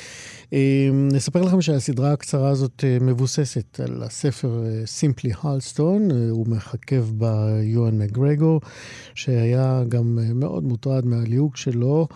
[0.54, 6.47] אמ, נספר לכם שהסדרה הקצרה הזאת אה, מבוססת על הספר סימפלי אה, הלסטון, אה, הוא
[6.47, 8.60] מחכב בה יואן מגרגו,
[9.15, 12.08] שהיה גם מאוד מוטרד מהליהוק שלו.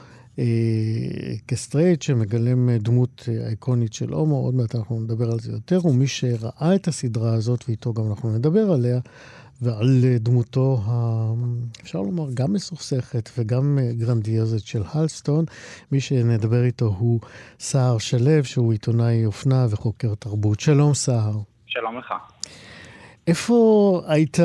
[1.48, 6.76] כסטרייט שמגלם דמות אייקונית של הומו, עוד מעט אנחנו נדבר על זה יותר, ומי שראה
[6.76, 9.00] את הסדרה הזאת, ואיתו גם אנחנו נדבר עליה,
[9.62, 11.26] ועל דמותו, ה...
[11.82, 15.46] אפשר לומר, גם מסוכסכת וגם גרנדיוזית של הלסטון.
[15.92, 17.20] מי שנדבר איתו הוא
[17.60, 20.60] סער שלו, שהוא עיתונאי אופנה וחוקר תרבות.
[20.60, 21.38] שלום, סער.
[21.68, 22.14] שלום לך.
[23.28, 24.38] איפה היית,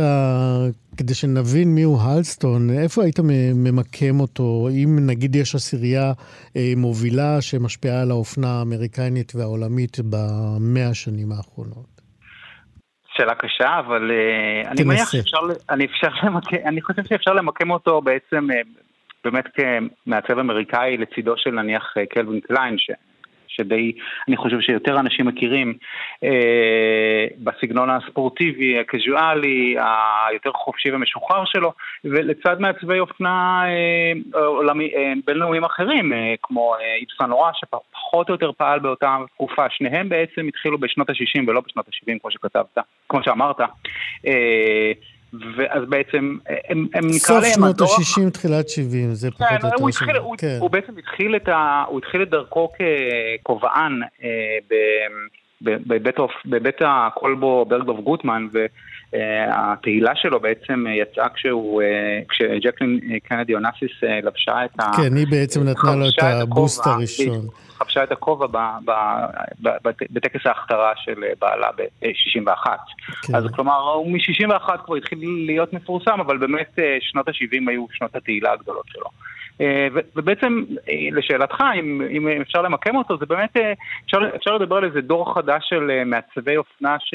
[0.96, 3.20] כדי שנבין מיהו הלסטון, איפה היית
[3.54, 4.68] ממקם אותו?
[4.70, 6.12] אם נגיד יש עשירייה
[6.56, 11.93] אה, מובילה שמשפיעה על האופנה האמריקנית והעולמית במאה השנים האחרונות.
[13.16, 15.38] שאלה קשה, אבל uh, אני מניח שאפשר,
[15.70, 18.68] אני, אפשר למקם, אני חושב שאפשר למקם אותו בעצם uh,
[19.24, 22.76] באמת כמעצב אמריקאי לצידו של נניח uh, קלווין קליין,
[23.56, 23.92] שדי,
[24.28, 25.74] אני חושב שיותר אנשים מכירים
[26.24, 29.76] אה, בסגנון הספורטיבי, הקזואלי,
[30.28, 31.72] היותר חופשי ומשוחרר שלו,
[32.04, 38.34] ולצד מעצבי אופנה אה, עולמי, אה, בינלאומיים אחרים, אה, כמו אה, איפסן נורא, שפחות או
[38.34, 39.66] יותר פעל באותה תקופה.
[39.70, 43.60] שניהם בעצם התחילו בשנות ה-60 ולא בשנות ה-70, כמו שכתבת, כמו שאמרת.
[44.26, 44.92] אה,
[45.56, 46.36] ואז בעצם
[46.68, 47.44] הם, הם נקרא להם.
[47.44, 49.76] סוף שנות ה-60, תחילת 70, זה פחות או יותר.
[49.80, 50.58] הוא, התחיל, הוא, כן.
[50.60, 52.68] הוא בעצם התחיל את, ה, הוא התחיל את דרכו
[53.42, 54.28] ככובען אה,
[55.64, 58.46] בבית, הקולבו ברגדוב גוטמן,
[59.12, 64.90] והתהילה שלו בעצם יצאה כשהוא, אה, כשג'קלין קנדי אונסיס אה, לבשה את ה...
[64.96, 67.46] כן, היא בעצם נתנה לו את הבוסט הראשון.
[67.78, 68.46] חבשה את הכובע
[70.10, 72.66] בטקס ההכתרה של בעלה ב-61.
[73.22, 73.34] כן.
[73.34, 78.16] אז כלומר, הוא מ-61 כבר התחיל להיות מפורסם, אבל באמת אה, שנות ה-70 היו שנות
[78.16, 79.06] התהילה הגדולות שלו.
[79.60, 83.56] אה, ובעצם, אה, לשאלתך, אם, אם אפשר למקם אותו, זה באמת,
[84.06, 87.14] אפשר, אפשר לדבר על איזה דור חדש של מעצבי אופנה ש...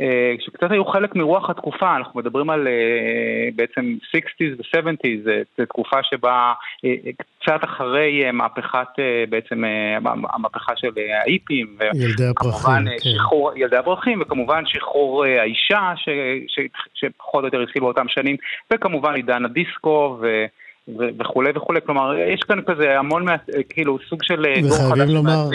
[0.00, 5.24] אה, שקצת היו חלק מרוח התקופה, אנחנו מדברים על אה, בעצם 60's ו-70's,
[5.58, 6.52] זו תקופה שבה
[6.84, 8.88] אה, קצת אחרי מהפכת,
[9.28, 9.64] בעצם
[10.04, 10.88] המהפכה של
[11.24, 13.10] האיפים, ילדי הפרחים, כן.
[13.16, 16.08] שחרור, ילדי הפרחים, וכמובן שחרור האישה, ש,
[16.48, 16.60] ש,
[16.94, 18.36] שפחות או יותר התחיל באותם שנים,
[18.72, 20.44] וכמובן עידן הדיסקו, ו...
[21.18, 23.26] וכולי וכולי, כלומר, יש כאן כזה המון,
[23.68, 24.86] כאילו, סוג של דור חדש.
[24.90, 25.48] וחייבים לומר,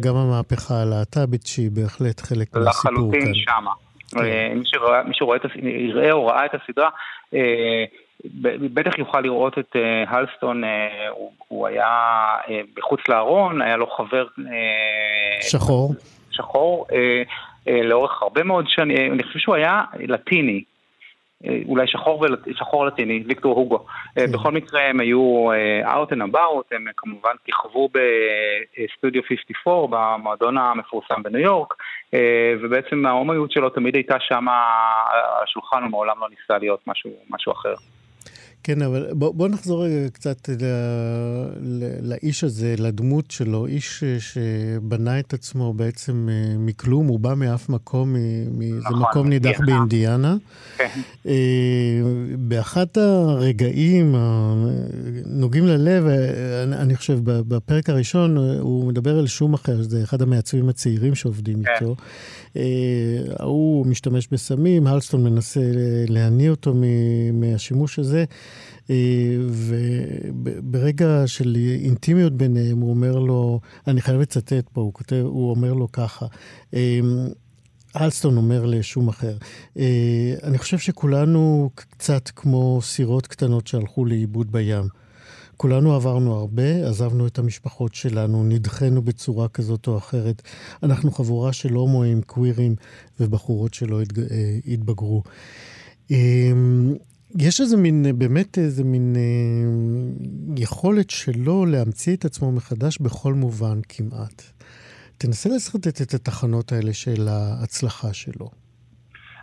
[0.00, 2.92] גם המהפכה הלהט"בית שהיא בהחלט חלק מהסיפור כאן.
[2.92, 3.70] לחלוטין שמה.
[4.14, 4.24] כן.
[4.24, 4.52] אה,
[5.04, 6.88] מי שראה, יראה או ראה את הסדרה,
[7.34, 7.84] אה,
[8.74, 10.62] בטח יוכל לראות את אה, הלסטון,
[11.48, 12.18] הוא היה
[12.76, 14.26] בחוץ לארון, היה לו חבר...
[15.40, 15.94] שחור.
[16.30, 16.86] שחור,
[17.66, 20.64] לאורך הרבה מאוד שנים, אני חושב שהוא היה לטיני.
[21.46, 22.24] אה, אולי שחור.
[22.52, 23.86] שחור לטיני, ויקטור הוגו.
[24.18, 24.32] אה, כן.
[24.32, 31.22] בכל מקרה הם היו אה, out and about, הם כמובן כיכבו בסטודיו 54, במועדון המפורסם
[31.22, 31.74] בניו יורק,
[32.62, 37.74] ובעצם ההומיות שלו תמיד הייתה שם על השולחן, ומעולם לא ניסה להיות משהו, משהו אחר.
[38.64, 40.64] כן, אבל בוא, בוא נחזור רגע קצת ל,
[41.60, 47.68] ל, לאיש הזה, לדמות שלו, איש שבנה את עצמו בעצם אה, מכלום, הוא בא מאף
[47.68, 49.60] מקום, מ, נכון, זה מקום נידח.
[49.66, 50.36] באינדיאנה.
[50.76, 50.88] כן.
[51.26, 51.32] אה,
[52.38, 59.82] באחת הרגעים הנוגעים ללב, אה, אני, אני חושב, בפרק הראשון, הוא מדבר על שום אחר,
[59.82, 61.70] זה אחד המעצבים הצעירים שעובדים כן.
[61.74, 61.96] איתו.
[63.42, 65.60] הוא משתמש בסמים, הלסטון מנסה
[66.08, 66.74] להניא אותו
[67.32, 68.24] מהשימוש הזה.
[68.90, 68.96] אה,
[69.48, 75.72] וברגע של אינטימיות ביניהם, הוא אומר לו, אני חייב לצטט פה, הוא כותב, הוא אומר
[75.72, 76.26] לו ככה,
[76.74, 77.00] אה,
[78.00, 79.36] אלסטון אומר לשום אחר,
[79.78, 85.03] אה, אני חושב שכולנו קצת כמו סירות קטנות שהלכו לאיבוד בים.
[85.56, 90.42] כולנו עברנו הרבה, עזבנו את המשפחות שלנו, נדחינו בצורה כזאת או אחרת.
[90.82, 92.76] אנחנו חבורה של הומואים, קווירים
[93.20, 94.00] ובחורות שלא
[94.66, 95.22] התבגרו.
[97.38, 99.22] יש איזה מין, באמת איזה מין אה,
[100.56, 104.42] היכולת שלו להמציא את עצמו מחדש בכל מובן כמעט.
[105.18, 108.63] תנסה לשרטט את התחנות האלה של ההצלחה שלו.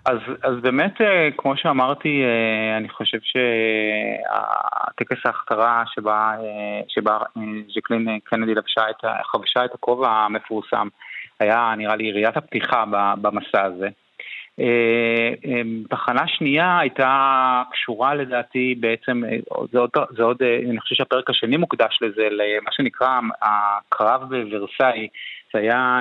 [0.06, 7.18] אז, אז באמת, אה, כמו שאמרתי, אה, אני חושב שהטקס ההכתרה שבה, אה, שבה
[7.76, 10.88] ז'קלין קנדי לבשה את, חבשה את הכובע המפורסם
[11.40, 12.84] היה נראה לי יריית הפתיחה
[13.22, 13.88] במסע הזה.
[15.90, 19.22] תחנה שנייה הייתה קשורה לדעתי בעצם,
[19.72, 20.38] זה עוד, זה עוד,
[20.70, 25.08] אני חושב שהפרק השני מוקדש לזה, למה שנקרא הקרב בוורסאי
[25.58, 26.00] היה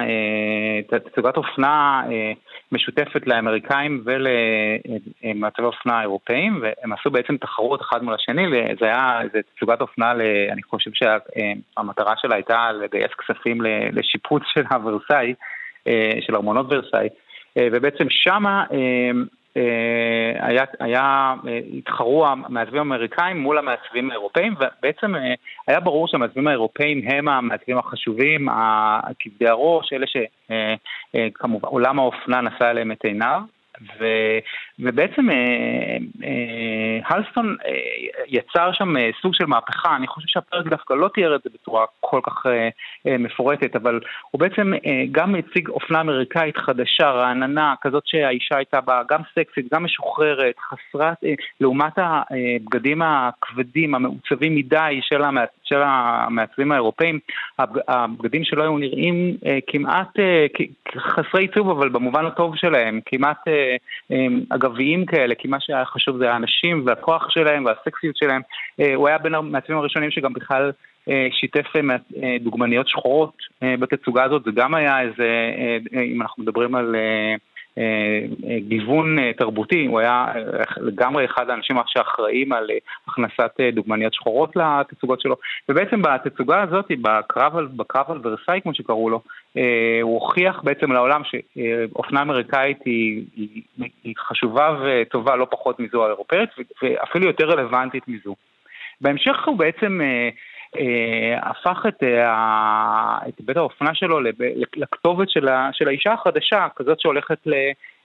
[0.92, 2.32] אה, תצוגת אופנה אה,
[2.72, 9.40] משותפת לאמריקאים ולמעצבי אופנה האירופאים, והם עשו בעצם תחרות אחד מול השני, וזה היה איזה
[9.55, 10.12] תצוגת אופנה,
[10.53, 13.59] אני חושב שהמטרה שלה הייתה לגייס כספים
[13.92, 15.34] לשיפוץ של הוורסאי,
[15.86, 17.09] אה, של ארמונות ורסאי,
[17.59, 19.11] ובעצם שמה אה,
[19.55, 25.34] היה, היה, אה, התחרו המעצבים האמריקאים מול המעצבים האירופאים ובעצם אה,
[25.66, 28.48] היה ברור שהמעצבים האירופאים הם המעצבים החשובים,
[29.18, 33.40] כבדי הראש, אלה שכמובן עולם האופנה נשא עליהם את עיניו
[34.83, 35.37] ובעצם אה,
[36.24, 37.72] אה, הלסטון אה,
[38.26, 41.85] יצר שם אה, סוג של מהפכה, אני חושב שהפרק דווקא לא תיאר את זה בצורה
[42.01, 42.68] כל כך אה,
[43.07, 44.01] אה, מפורטת, אבל
[44.31, 49.72] הוא בעצם אה, גם הציג אופנה אמריקאית חדשה, רעננה, כזאת שהאישה הייתה בה גם סקסית,
[49.72, 57.18] גם משוחררת, חסרת, אה, לעומת הבגדים הכבדים, המעוצבים מדי של, המע, של המעצבים האירופאים,
[57.89, 60.47] הבגדים שלו היו נראים אה, כמעט אה,
[60.99, 63.49] חסרי עיצוב, אבל במובן הטוב שלהם, כמעט...
[63.49, 63.76] אה,
[64.70, 68.42] אגביים כאלה, כי מה שהיה חשוב זה האנשים והכוח שלהם והסקסיות שלהם.
[68.80, 70.72] אה, הוא היה בין המעצבים הראשונים שגם בכלל
[71.08, 75.28] אה, שיתף אה, דוגמניות שחורות בתצוגה הזאת, זה גם היה איזה,
[76.02, 76.96] אם אנחנו מדברים על...
[78.58, 80.26] גיוון תרבותי, הוא היה
[80.76, 82.70] לגמרי אחד האנשים שאחראים על
[83.08, 85.36] הכנסת דוגמניות שחורות לתצוגות שלו,
[85.68, 89.20] ובעצם בתצוגה הזאת, בקרב בקרב על ורסאי כמו שקראו לו,
[89.56, 93.62] אה, הוא הוכיח בעצם לעולם שאופנה אמריקאית היא, היא,
[94.04, 96.50] היא חשובה וטובה לא פחות מזו האירופאית
[96.82, 98.34] ואפילו יותר רלוונטית מזו.
[99.00, 100.28] בהמשך הוא בעצם אה, אה,
[101.42, 104.20] הפך את, אה, את בית האופנה שלו
[104.76, 107.52] לכתובת של, ה, של האישה החדשה, כזאת שהולכת ל...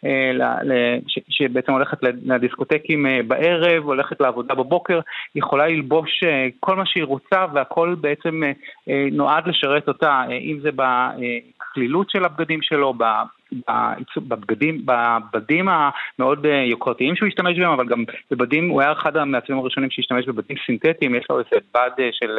[0.05, 0.97] אה,
[1.29, 4.99] שבעצם הולכת לדיסקוטקים אה, בערב, הולכת לעבודה בבוקר,
[5.35, 8.41] יכולה ללבוש אה, כל מה שהיא רוצה והכל בעצם
[9.11, 12.93] נועד לשרת אותה, אם זה בכלילות של הבגדים שלו,
[14.17, 19.89] בבגדים, בבדים המאוד יוקרתיים שהוא השתמש בהם, אבל גם בבדים, הוא היה אחד המעצבים הראשונים
[19.89, 22.37] שהשתמש בבדים סינתטיים, יש לו איזה בד של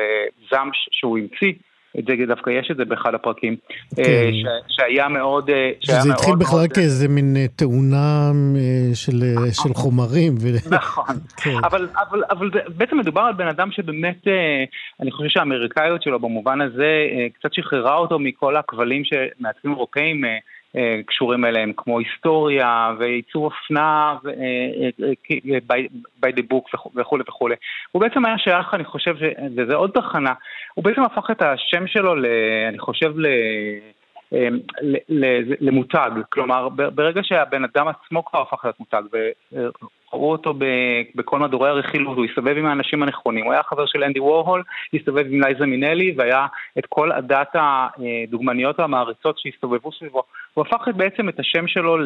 [0.50, 1.52] זעם שהוא המציא.
[1.98, 3.56] את זה דווקא יש את זה באחד הפרקים,
[3.96, 4.02] כן.
[4.32, 4.46] ש,
[4.76, 5.50] שהיה מאוד...
[5.80, 6.72] שהיה שזה התחיל בכלל מאוד...
[6.72, 8.30] כאיזה מין תאונה
[8.94, 10.34] של, של חומרים.
[10.40, 10.46] ו...
[10.76, 11.56] נכון, כן.
[11.64, 14.26] אבל, אבל, אבל בעצם מדובר על בן אדם שבאמת,
[15.00, 20.38] אני חושב שהאמריקאיות שלו במובן הזה קצת שחררה אותו מכל הכבלים שמעצבים אירופאים אה,
[21.06, 25.58] קשורים אליהם, כמו היסטוריה ועיצוב אופנה אה, אה,
[26.22, 27.54] by the book וכולי וכולי.
[27.92, 29.16] הוא בעצם היה שייך, אני חושב,
[29.56, 30.32] וזה עוד תחנה,
[30.74, 32.14] הוא בעצם הפך את השם שלו,
[32.68, 33.26] אני חושב, ל...
[35.60, 39.02] למותג, כלומר ברגע שהבן אדם עצמו כבר הפך להיות מותג
[40.16, 40.54] ראו אותו
[41.14, 44.62] בכל מדורי הרכילות, הוא הסתובב עם האנשים הנכונים, הוא היה חבר של אנדי וורהול,
[44.94, 46.46] הסתובב עם לייזה מינלי והיה
[46.78, 50.22] את כל עדת הדוגמניות המעריצות שהסתובבו סביבו.
[50.54, 51.96] הוא הפך בעצם את השם שלו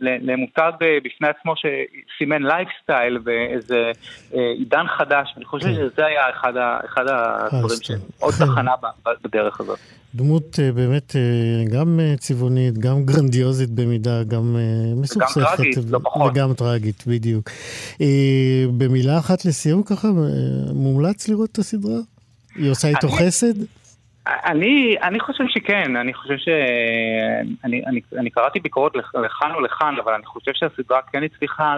[0.00, 0.72] למותג
[1.04, 3.92] בפני עצמו שסימן לייפסטייל ואיזה
[4.34, 5.74] אה, עידן חדש, אני חושב כן.
[5.74, 8.74] שזה היה אחד הדברים שעוד תחנה
[9.24, 9.78] בדרך הזאת.
[10.14, 14.56] דמות אה, באמת אה, גם צבעונית, גם גרנדיוזית במידה, גם
[14.96, 15.64] מסוכסכת.
[15.90, 16.32] לא פחות.
[16.32, 17.50] וגם טראגית, בדיוק.
[18.00, 20.12] אה, במילה אחת לסיום ככה, אה,
[20.74, 21.98] מומלץ לראות את הסדרה?
[22.56, 23.54] היא עושה איתו חסד?
[24.26, 26.48] אני, אני חושב שכן, אני חושב ש...
[27.64, 31.74] אני, אני, אני קראתי ביקורות לכאן ולכאן, אבל אני חושב שהסדרה כן הצליחה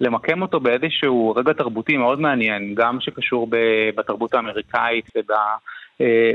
[0.00, 3.48] למקם אותו באיזשהו רגע תרבותי מאוד מעניין, גם שקשור
[3.96, 5.32] בתרבות האמריקאית וב...
[6.00, 6.32] אה,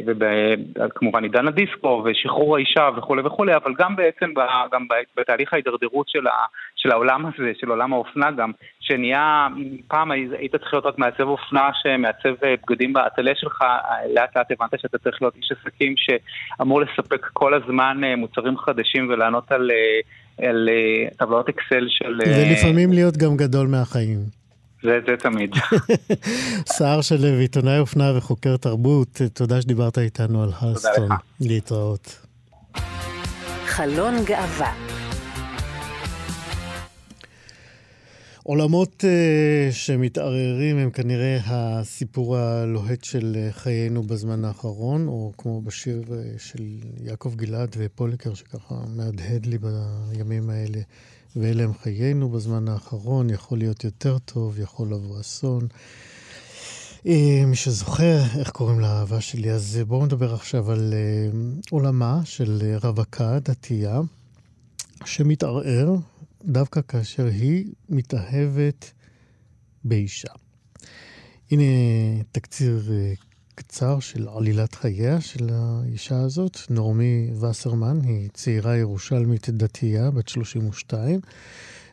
[0.79, 4.33] וכמובן עידן הדיסקו ושחרור האישה וכולי וכולי, אבל גם בעצם
[4.71, 4.87] גם
[5.17, 6.45] בתהליך ההידרדרות של, ה,
[6.75, 9.47] של העולם הזה, של עולם האופנה גם, שנהיה,
[9.87, 13.63] פעם היית צריך להיות רק מעצב אופנה שמעצב אה, בגדים באטלה שלך,
[14.15, 19.09] לאט לאט הבנת שאתה צריך להיות איש עסקים שאמור לספק כל הזמן אה, מוצרים חדשים
[19.09, 19.71] ולענות על,
[20.41, 20.69] על
[21.17, 22.19] טבלאות אקסל של...
[22.27, 24.40] ולפעמים להיות גם גדול מהחיים.
[24.83, 25.51] זה, זה תמיד.
[26.77, 31.09] סער שלו, עיתונאי אופנה וחוקר תרבות, תודה שדיברת איתנו על הלסטון.
[31.39, 32.25] להתראות.
[33.65, 34.73] חלון גאווה
[38.43, 46.03] עולמות uh, שמתערערים הם כנראה הסיפור הלוהט של uh, חיינו בזמן האחרון, או כמו בשיר
[46.07, 46.63] uh, של
[47.03, 50.79] יעקב גלעד ופוליקר, שככה מהדהד לי בימים האלה.
[51.35, 55.67] ואלה הם חיינו בזמן האחרון, יכול להיות יותר טוב, יכול לבוא אסון.
[57.47, 60.93] מי שזוכר איך קוראים לאהבה שלי, אז בואו נדבר עכשיו על
[61.69, 64.01] עולמה של רווקה דתייה
[65.05, 65.95] שמתערער
[66.45, 68.91] דווקא כאשר היא מתאהבת
[69.83, 70.31] באישה.
[71.51, 71.63] הנה
[72.31, 73.13] תקציר אה,
[73.55, 76.57] קצר של עלילת חייה של האישה הזאת.
[76.69, 81.19] נעמי וסרמן היא צעירה ירושלמית דתייה, בת 32,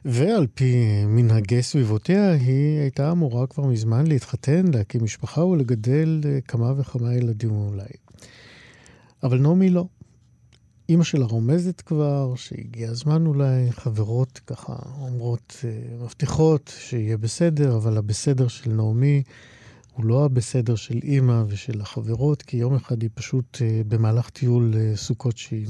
[0.05, 7.15] ועל פי מנהגי סביבותיה היא הייתה אמורה כבר מזמן להתחתן, להקים משפחה ולגדל כמה וכמה
[7.15, 7.89] ילדים אולי.
[9.23, 9.87] אבל נעמי לא.
[10.89, 17.97] אימא שלה רומזת כבר שהגיע הזמן אולי, חברות ככה אומרות, אה, מבטיחות שיהיה בסדר, אבל
[17.97, 19.23] הבסדר של נעמי
[19.99, 24.75] הוא לא הבסדר של אימא ושל החברות, כי יום אחד היא פשוט אה, במהלך טיול
[24.77, 25.67] אה, סוכות שהיא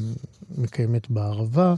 [0.59, 1.75] מקיימת בערבה,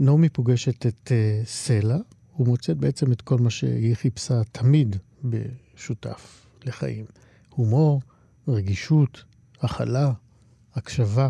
[0.00, 1.12] נעמי פוגשת את
[1.44, 1.96] סלע,
[2.38, 7.04] ומוצאת בעצם את כל מה שהיא חיפשה תמיד בשותף לחיים.
[7.50, 8.00] הומור,
[8.48, 9.24] רגישות,
[9.60, 10.12] הכלה,
[10.74, 11.28] הקשבה.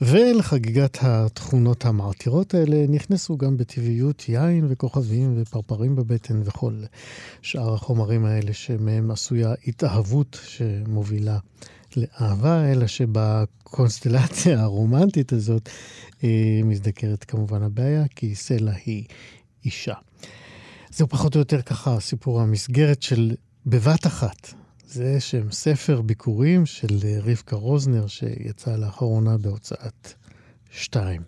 [0.00, 6.82] ולחגיגת התכונות המעטירות האלה נכנסו גם בטבעיות יין וכוכבים ופרפרים בבטן וכל
[7.42, 11.38] שאר החומרים האלה שמהם עשויה התאהבות שמובילה
[11.96, 15.68] לאהבה, אלא שבקונסטלציה הרומנטית הזאת
[16.24, 19.04] אה, מזדקרת כמובן הבעיה, כי סלע היא
[19.64, 19.94] אישה.
[20.90, 23.34] זהו פחות או יותר ככה סיפור המסגרת של
[23.66, 24.63] בבת אחת
[24.94, 30.14] זה שם ספר ביקורים של אה, רבקה רוזנר, שיצא לאחרונה בהוצאת
[30.70, 31.22] שתיים.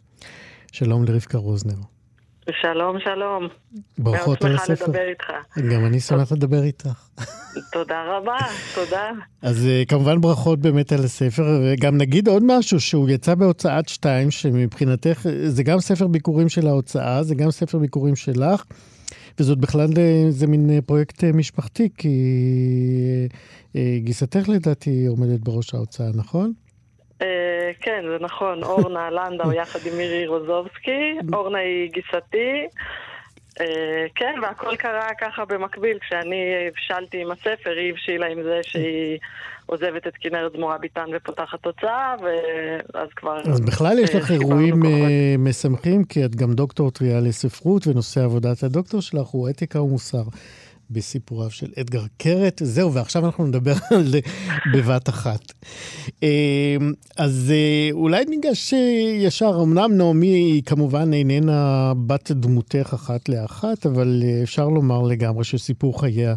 [0.73, 1.75] שלום לרבקה רוזנר.
[2.63, 3.49] שלום, שלום.
[3.99, 4.69] ברכות על הספר.
[4.69, 5.33] מאוד שמחה לדבר איתך.
[5.75, 7.09] גם אני שמח לדבר איתך.
[7.73, 8.37] תודה רבה,
[8.75, 9.11] תודה.
[9.43, 14.31] אז אה, כמובן ברכות באמת על הספר, וגם נגיד עוד משהו, שהוא יצא בהוצאת שתיים,
[14.31, 18.65] שמבחינתך זה גם ספר ביקורים של ההוצאה, זה גם ספר ביקורים שלך.
[19.41, 19.89] וזאת בכלל
[20.27, 22.09] איזה מין אה, פרויקט אה, משפחתי, כי
[23.77, 26.53] אה, גיסתך לדעתי עומדת בראש ההוצאה, נכון?
[27.81, 28.63] כן, זה נכון.
[28.63, 31.19] אורנה לנדאו יחד עם מירי רוזובסקי.
[31.33, 32.67] אורנה היא גיסתי.
[34.15, 35.99] כן, והכל קרה ככה במקביל.
[35.99, 39.19] כשאני הבשלתי עם הספר, היא הבשילה עם זה שהיא...
[39.67, 43.41] עוזבת את כנרת זמורה ביטן ופותחת הוצאה, ואז כבר...
[43.41, 44.83] אז בכלל יש לך אירועים
[45.39, 50.23] משמחים, כי את גם דוקטור טריה לספרות, ונושא עבודת הדוקטור שלך הוא אתיקה ומוסר.
[50.91, 52.63] בסיפוריו של אדגר קרת.
[52.65, 54.21] זהו, ועכשיו אנחנו נדבר על זה
[54.75, 55.53] בבת אחת.
[56.23, 56.29] אמ,
[57.17, 58.79] אז אה, אולי ניגש אה,
[59.19, 65.45] ישר, אמנם נעמי היא כמובן איננה בת דמותך אחת לאחת, אבל אה, אפשר לומר לגמרי
[65.45, 66.35] שסיפור חייה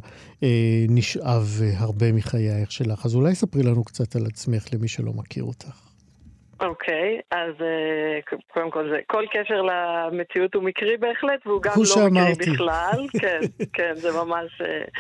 [0.90, 3.06] נשאב הרבה מחייך שלך.
[3.06, 5.89] אז אולי ספרי לנו קצת על עצמך למי שלא מכיר אותך.
[6.62, 11.72] אוקיי, okay, אז uh, קודם כל זה, כל קשר למציאות הוא מקרי בהחלט, והוא גם
[11.78, 12.32] לא שאמרתי.
[12.32, 13.08] מקרי בכלל.
[13.22, 13.40] כן,
[13.74, 15.00] כן, זה ממש uh,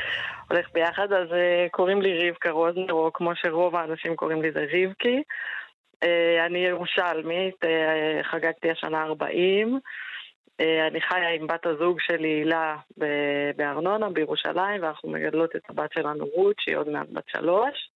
[0.49, 1.14] הולך ביחד.
[1.14, 5.24] אז uh, קוראים לי רבקה רוזנר, או כמו שרוב האנשים קוראים לי זה רבקי.
[6.45, 7.55] אני ירושלמית,
[8.24, 9.80] חגגתי השנה 40.
[10.62, 12.76] Uh, אני חיה עם בת הזוג שלי, הילה,
[13.55, 17.89] בארנונה, בירושלים, ואנחנו מגדלות את הבת שלנו רות, שהיא עוד מעט בת שלוש.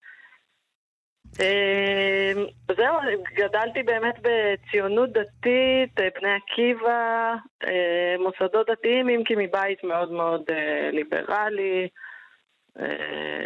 [1.39, 2.45] אמ,
[2.77, 2.97] זהו,
[3.35, 7.33] גדלתי באמת בציונות דתית, אה, בני עקיבא,
[7.67, 11.87] אה, מוסדות דתיים, אם כי מבית מאוד מאוד אה, ליברלי,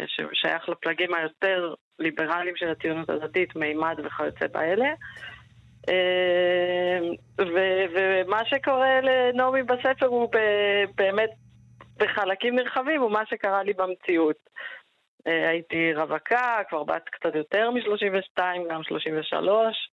[0.06, 4.88] ששייך לפלגים היותר ליברליים של הציונות הדתית, מימד וכיוצא באלה.
[7.38, 10.28] ומה שקורה לנעמי בספר הוא
[10.94, 11.30] באמת
[11.96, 14.36] בחלקים נרחבים, הוא מה שקרה לי במציאות.
[15.28, 19.90] אה, הייתי רווקה, כבר בת קצת יותר מ-32, גם 33,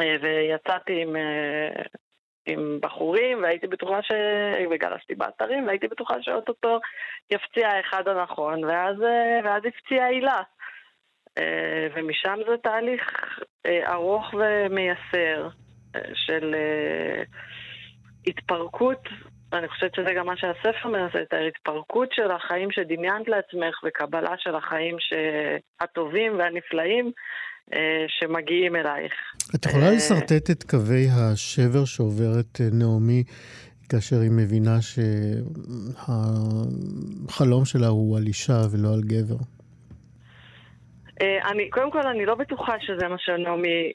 [0.00, 1.82] אה, ויצאתי עם, אה,
[2.46, 4.12] עם בחורים, והייתי בטוחה ש...
[4.70, 6.80] וגלשתי באתרים, והייתי בטוחה שאו-טו-טו
[7.30, 8.96] יפציע האחד הנכון, ואז,
[9.44, 10.42] ואז הפציע הילה.
[11.94, 13.02] ומשם זה תהליך
[13.66, 15.48] ארוך ומייסר
[16.14, 16.54] של
[18.26, 19.08] התפרקות
[19.54, 24.54] ואני חושבת שזה גם מה שהספר מנסה, את ההתפרקות של החיים שדמיינת לעצמך וקבלה של
[24.54, 24.96] החיים
[25.80, 27.12] הטובים והנפלאים
[27.74, 29.12] אה, שמגיעים אלייך.
[29.54, 33.24] את יכולה אה, לשרטט את קווי השבר שעוברת אה, נעמי
[33.88, 34.78] כאשר היא מבינה
[37.28, 39.36] שהחלום שלה הוא על אישה ולא על גבר?
[41.50, 43.92] אני, קודם כל, אני לא בטוחה שזה מה שנעמי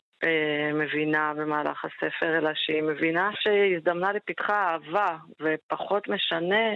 [0.74, 6.76] מבינה במהלך הספר, אלא שהיא מבינה שהזדמנה לפתחה אהבה, ופחות משנה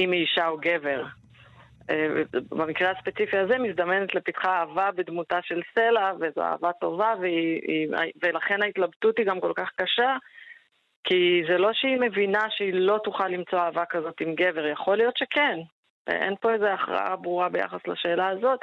[0.00, 1.04] אם היא אישה או גבר.
[1.90, 7.88] אה, במקרה הספציפי הזה מזדמנת לפתחה אהבה בדמותה של סלע, וזו אהבה טובה, והיא,
[8.22, 10.16] ולכן ההתלבטות היא גם כל כך קשה,
[11.04, 15.16] כי זה לא שהיא מבינה שהיא לא תוכל למצוא אהבה כזאת עם גבר, יכול להיות
[15.16, 15.58] שכן.
[16.08, 18.60] אין פה איזו הכרעה ברורה ביחס לשאלה הזאת,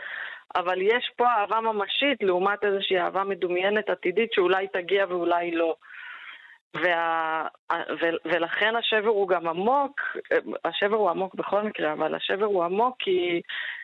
[0.55, 5.75] אבל יש פה אהבה ממשית לעומת איזושהי אהבה מדומיינת עתידית שאולי תגיע ואולי לא.
[6.75, 7.47] וה...
[7.71, 8.05] ו...
[8.25, 10.01] ולכן השבר הוא גם עמוק,
[10.65, 13.41] השבר הוא עמוק בכל מקרה, אבל השבר הוא עמוק כי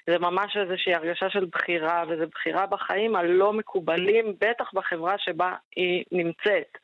[0.08, 6.04] זה ממש איזושהי הרגשה של בחירה, וזו בחירה בחיים הלא מקובלים, בטח בחברה שבה היא
[6.12, 6.78] נמצאת.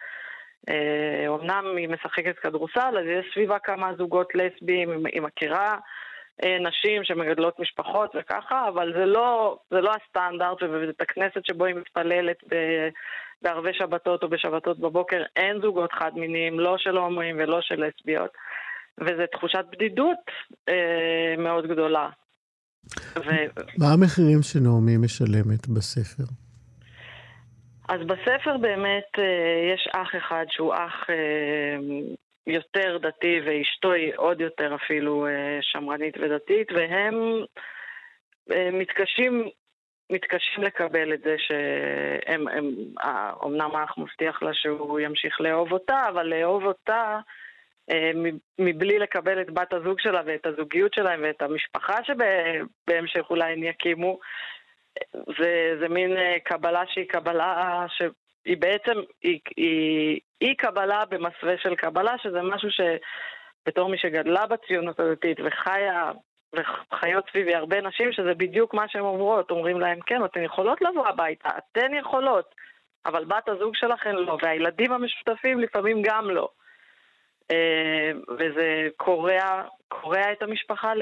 [1.28, 5.78] אומנם אה, היא משחקת כדורסל, אז יש סביבה כמה זוגות לסביים, היא מכירה
[6.46, 12.38] נשים שמגדלות משפחות וככה, אבל זה לא, זה לא הסטנדרט, ובבית הכנסת שבו היא מתפללת
[13.42, 18.32] בערבי שבתות או בשבתות בבוקר אין זוגות חד-מיניים, לא של הומואים ולא של לסביות,
[18.98, 20.18] וזו תחושת בדידות
[20.70, 22.10] אה, מאוד גדולה.
[23.18, 23.30] ו...
[23.78, 26.24] מה המחירים שנעמי משלמת בספר?
[27.90, 31.78] אז בספר באמת אה, יש אח אחד שהוא אח אה,
[32.48, 37.16] יותר דתי ואשתו היא עוד יותר אפילו אה, שמרנית ודתית, והם
[38.52, 39.50] אה, מתקשים,
[40.10, 42.70] מתקשים לקבל את זה שהם, הם,
[43.45, 47.20] אמנם האח מבטיח לה שהוא ימשיך לאהוב אותה, אבל לאהוב אותה
[47.91, 48.12] אה,
[48.60, 54.20] מבלי לקבל את בת הזוג שלה ואת הזוגיות שלהם ואת המשפחה שבהמשך אולי הם יקימו,
[55.14, 56.12] זה, זה מין
[56.43, 58.02] קבלה שהיא קבלה ש...
[58.48, 65.00] היא בעצם, היא, היא אי קבלה במסווה של קבלה, שזה משהו שבתור מי שגדלה בציונות
[65.00, 66.12] הדתית וחיה
[66.54, 71.08] וחיות סביבי הרבה נשים, שזה בדיוק מה שהן אומרות, אומרים להן, כן, אתן יכולות לבוא
[71.08, 72.56] הביתה, אתן יכולות,
[73.06, 76.50] אבל בת הזוג שלכן לא, והילדים המשותפים לפעמים גם לא.
[77.52, 80.93] אה, וזה קורע, קורע את המשפחה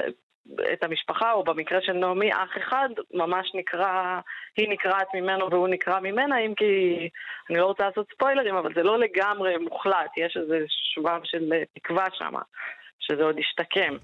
[0.72, 4.20] את המשפחה, או במקרה של נעמי, אח אחד ממש נקרא,
[4.56, 6.64] היא נקרעת ממנו והוא נקרע ממנה, אם כי,
[7.50, 12.04] אני לא רוצה לעשות ספוילרים, אבל זה לא לגמרי מוחלט, יש איזה שבב של תקווה
[12.18, 12.34] שם,
[12.98, 13.96] שזה עוד ישתקם.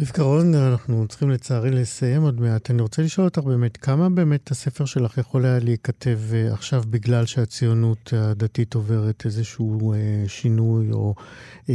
[0.00, 2.70] רבקה רוזנר, אנחנו צריכים לצערי לסיים עוד מעט.
[2.70, 7.26] אני רוצה לשאול אותך באמת, כמה באמת הספר שלך יכול היה להיכתב uh, עכשיו בגלל
[7.26, 11.70] שהציונות הדתית עוברת איזשהו uh, שינוי או uh,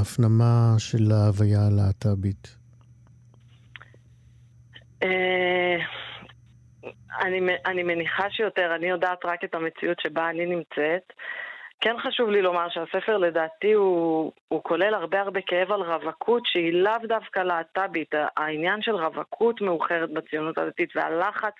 [0.00, 2.63] הפנמה של ההוויה הלהט"בית?
[5.04, 5.76] אה,
[7.22, 11.12] אני, אני מניחה שיותר, אני יודעת רק את המציאות שבה אני נמצאת.
[11.80, 16.72] כן חשוב לי לומר שהספר לדעתי הוא, הוא כולל הרבה הרבה כאב על רווקות שהיא
[16.72, 18.14] לאו דווקא להט"בית.
[18.36, 21.54] העניין של רווקות מאוחרת בציונות הדתית והלחץ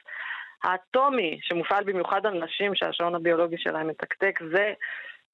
[0.64, 4.72] האטומי שמופעל במיוחד על נשים שהשעון הביולוגי שלהם מתקתק זה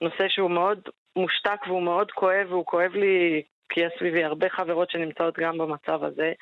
[0.00, 4.90] נושא שהוא מאוד מושתק והוא מאוד כואב והוא כואב לי כי יש סביבי הרבה חברות
[4.90, 6.32] שנמצאות גם במצב הזה.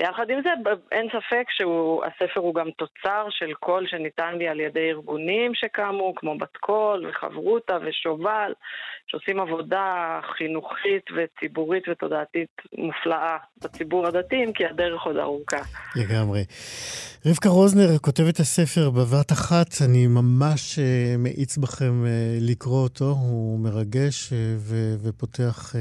[0.00, 0.50] ויחד עם זה,
[0.92, 6.38] אין ספק שהספר הוא גם תוצר של קול שניתן לי על ידי ארגונים שקמו, כמו
[6.38, 8.52] בת קול וחברותא ושובל,
[9.06, 15.62] שעושים עבודה חינוכית וציבורית ותודעתית מופלאה בציבור הדתי, אם כי הדרך עוד ארוכה.
[15.96, 16.40] לגמרי.
[17.26, 22.08] רבקה רוזנר כותבת הספר בבת אחת, אני ממש uh, מאיץ בכם uh,
[22.50, 25.74] לקרוא אותו, הוא מרגש uh, ו- ופותח...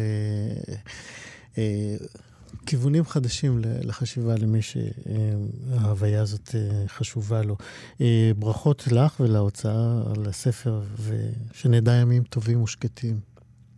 [2.69, 7.55] כיוונים חדשים לחשיבה למי שההוויה הזאת אה, חשובה לו.
[8.01, 13.19] אה, ברכות לך ולהוצאה על הספר, ושנדע ימים טובים ושקטים.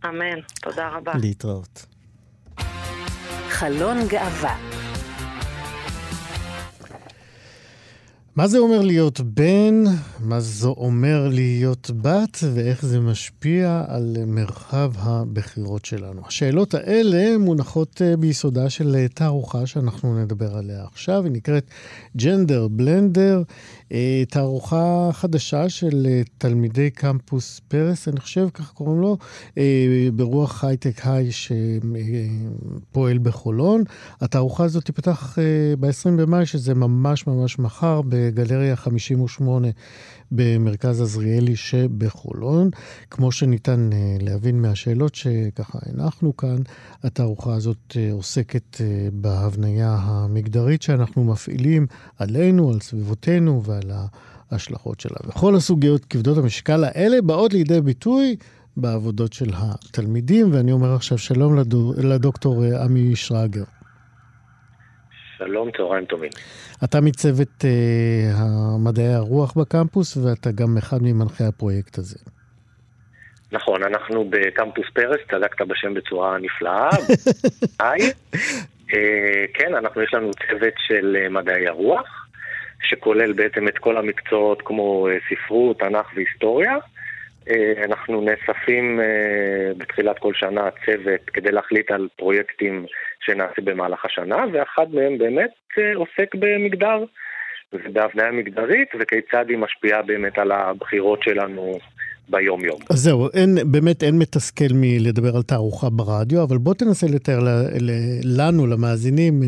[0.04, 0.40] אמן.
[0.62, 1.12] תודה רבה.
[1.14, 1.86] להתראות.
[3.48, 4.56] חלון גאווה
[8.36, 9.84] מה זה אומר להיות בן,
[10.20, 16.22] מה זה אומר להיות בת, ואיך זה משפיע על מרחב הבחירות שלנו.
[16.26, 21.64] השאלות האלה מונחות אה, ביסודה של אה, תערוכה שאנחנו נדבר עליה עכשיו, היא נקראת
[22.16, 23.42] ג'נדר בלנדר,
[24.28, 26.06] תערוכה חדשה של
[26.38, 29.16] תלמידי קמפוס פרס, אני חושב, כך קוראים לו,
[30.14, 33.84] ברוח הייטק היי שפועל בחולון.
[34.20, 35.38] התערוכה הזאת תיפתח
[35.80, 39.68] ב-20 במאי, שזה ממש ממש מחר, בגלריה 58
[40.32, 42.70] במרכז עזריאלי שבחולון.
[43.10, 46.56] כמו שניתן אה, להבין מהשאלות שככה הנחנו כאן,
[47.02, 51.86] התערוכה הזאת אה, עוסקת אה, בהבניה המגדרית שאנחנו מפעילים
[52.18, 53.90] עלינו, על סביבותינו ועל
[54.50, 55.16] ההשלכות שלה.
[55.26, 58.36] וכל הסוגיות כבדות המשקל האלה באות לידי ביטוי
[58.76, 61.58] בעבודות של התלמידים, ואני אומר עכשיו שלום
[61.96, 63.64] לדוקטור עמי שרגר.
[65.46, 66.30] שלום, צהריים טובים.
[66.84, 67.66] אתה מצוות uh,
[68.84, 72.18] מדעי הרוח בקמפוס, ואתה גם אחד ממנחי הפרויקט הזה.
[73.52, 76.88] נכון, אנחנו בקמפוס פרס, צדקת בשם בצורה נפלאה.
[77.80, 78.10] היי.
[78.88, 78.94] uh,
[79.54, 82.28] כן, אנחנו, יש לנו צוות של מדעי הרוח,
[82.82, 86.76] שכולל בעצם את כל המקצועות כמו ספרות, תנ"ך והיסטוריה.
[87.50, 92.86] אה, אנחנו נאספים אה, בתחילת כל שנה צוות כדי להחליט על פרויקטים
[93.20, 97.04] שנעשה במהלך השנה, ואחד מהם באמת אה, עוסק במגדר,
[97.72, 101.78] ובהבניה מגדרית, וכיצד היא משפיעה באמת על הבחירות שלנו
[102.28, 102.80] ביום-יום.
[102.90, 107.48] אז זהו, אין, באמת אין מתסכל מלדבר על תערוכה ברדיו, אבל בוא תנסה לתאר ל,
[107.80, 107.90] ל,
[108.24, 109.42] לנו, למאזינים,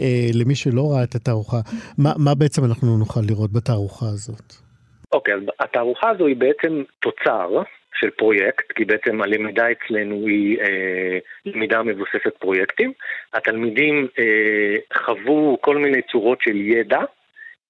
[0.00, 1.60] אה, למי שלא ראה את התערוכה,
[1.98, 4.65] מה, מה בעצם אנחנו נוכל לראות בתערוכה הזאת?
[5.12, 7.62] אוקיי, אז התערוכה הזו היא בעצם תוצר
[7.94, 12.92] של פרויקט, כי בעצם הלמידה אצלנו היא אה, למידה מבוססת פרויקטים.
[13.32, 17.00] התלמידים אה, חוו כל מיני צורות של ידע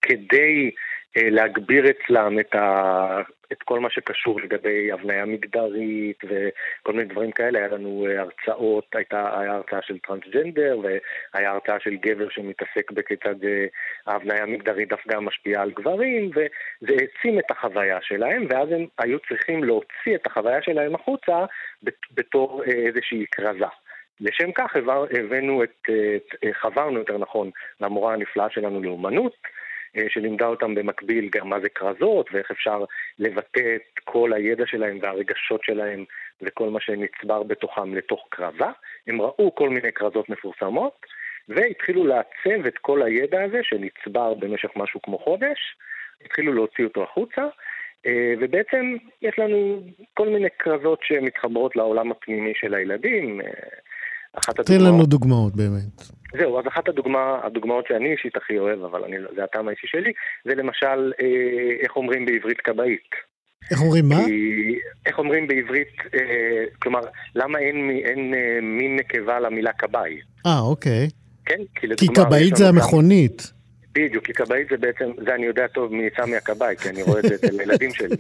[0.03, 0.71] כדי
[1.17, 3.21] להגביר אצלם את, ה,
[3.53, 7.59] את כל מה שקשור לגבי הבניה מגדרית וכל מיני דברים כאלה.
[7.59, 13.45] היה לנו אה, הרצאות, הייתה היה הרצאה של טרנסג'נדר והיה הרצאה של גבר שמתעסק בכיצד
[13.45, 13.67] אה,
[14.07, 19.65] ההבניה המגדרית דווקא משפיעה על גברים, וזה העצים את החוויה שלהם, ואז הם היו צריכים
[19.65, 21.45] להוציא את החוויה שלהם החוצה
[22.15, 23.67] בתור איזושהי כרזה.
[24.21, 25.91] לשם כך הבאנו את,
[26.53, 27.51] חברנו יותר נכון
[27.81, 29.51] למורה הנפלאה שלנו לאומנות, אה,
[30.09, 32.85] שלימדה אותם במקביל גם מה זה כרזות ואיך אפשר
[33.19, 36.05] לבטא את כל הידע שלהם והרגשות שלהם
[36.43, 38.65] וכל מה שנצבר בתוכם לתוך כרזה.
[39.07, 41.07] הם ראו כל מיני כרזות מפורסמות
[41.49, 45.77] והתחילו לעצב את כל הידע הזה שנצבר במשך משהו כמו חודש,
[46.25, 47.47] התחילו להוציא אותו החוצה.
[48.07, 49.83] אה, ובעצם יש לנו
[50.15, 53.41] כל מיני כרזות שמתחברות לעולם הפנימי של הילדים.
[54.37, 54.81] אה, אחת הדוגמאות...
[54.81, 56.03] תן לנו דוגמאות באמת.
[56.39, 60.13] זהו, אז אחת הדוגמה, הדוגמאות שאני אישית הכי אוהב, אבל אני, זה הטעם האישי שלי,
[60.45, 63.11] זה למשל, אה, איך אומרים בעברית כבאית.
[63.71, 64.25] איך אומרים מה?
[64.25, 67.01] כי, איך אומרים בעברית, אה, כלומר,
[67.35, 70.21] למה אין, אין אה, מין נקבה למילה כבאי?
[70.47, 71.09] אה, אוקיי.
[71.47, 72.15] כן, כי לדוגמה...
[72.15, 73.56] כי כבאית זה המכונית.
[73.97, 77.25] בדיוק, כי כבאית זה בעצם, זה אני יודע טוב מסמי הכבאי, כי אני רואה את
[77.25, 78.17] זה אצל הילדים שלי,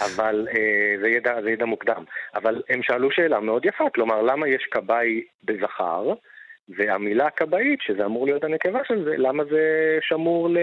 [0.00, 2.04] אבל אה, זה, ידע, זה ידע מוקדם.
[2.34, 6.12] אבל הם שאלו שאלה מאוד יפה, כלומר, למה יש כבאי בזכר,
[6.76, 9.62] והמילה כבאית, שזה אמור להיות הנקבה של זה, למה זה
[10.00, 10.58] שמור ל...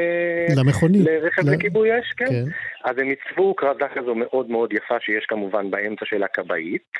[0.59, 1.01] למכונית.
[1.05, 1.53] לרכב ל...
[1.53, 2.25] לכיבוי אש, כן.
[2.25, 2.43] כן.
[2.83, 6.91] אז הם עיצבו כרזה כזו מאוד מאוד יפה, שיש כמובן באמצע של הכבאית.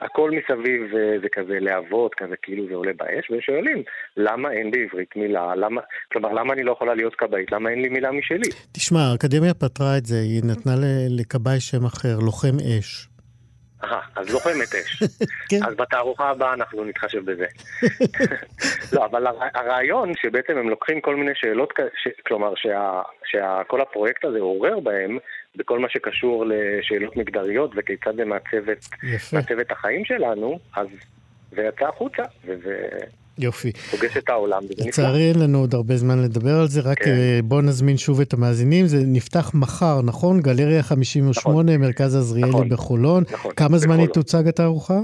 [0.00, 3.82] הכל מסביב אה, זה כזה להבות, כזה כאילו זה עולה באש, ושואלים,
[4.16, 5.80] למה אין בעברית מילה, למה,
[6.12, 7.52] כלומר, למה אני לא יכולה להיות כבאית?
[7.52, 8.50] למה אין לי מילה משלי?
[8.72, 10.72] תשמע, האקדמיה פתרה את זה, היא נתנה
[11.08, 13.08] לכבאי שם אחר, לוחם אש.
[13.84, 15.02] אה, אז לוחמת אש.
[15.50, 15.56] כן.
[15.66, 17.46] אז בתערוכה הבאה אנחנו נתחשב בזה.
[18.92, 22.08] לא, אבל הרעיון שבעצם הם לוקחים כל מיני שאלות, ש...
[22.26, 22.54] כלומר
[23.24, 25.18] שכל הפרויקט הזה עורר בהם,
[25.56, 30.86] בכל מה שקשור לשאלות מגדריות וכיצד זה מעצב את החיים שלנו, אז
[31.52, 32.88] זה יצא החוצה, וזה...
[33.38, 33.72] יופי.
[33.72, 34.88] פוגש את העולם, וזה נפלא.
[34.88, 37.10] לצערי אין לנו עוד הרבה זמן לדבר על זה, רק כן.
[37.10, 38.86] אה, בואו נזמין שוב את המאזינים.
[38.86, 40.40] זה נפתח מחר, נכון?
[40.40, 41.86] גלריה 58, נכון.
[41.86, 42.68] מרכז עזריאלי נכון.
[42.68, 43.24] בחולון.
[43.30, 43.52] נכון.
[43.56, 44.98] כמה זמן היא תוצג התערוכה?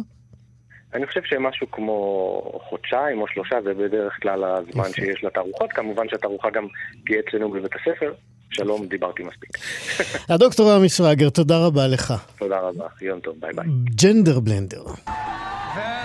[0.95, 4.93] אני חושב שמשהו כמו חודשיים או שלושה זה בדרך כלל הזמן יפה.
[4.95, 5.73] שיש לתערוכות.
[5.73, 6.67] כמובן שהתערוכה גם
[7.07, 8.13] תהיה אצלנו בבית הספר.
[8.51, 9.51] שלום, דיברתי מספיק.
[10.35, 12.15] הדוקטור רמי שרגר, תודה רבה לך.
[12.39, 13.67] תודה רבה, יום טוב, ביי ביי.
[14.03, 14.83] ג'נדר בלנדר.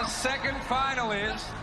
[0.02, 1.59] is Set me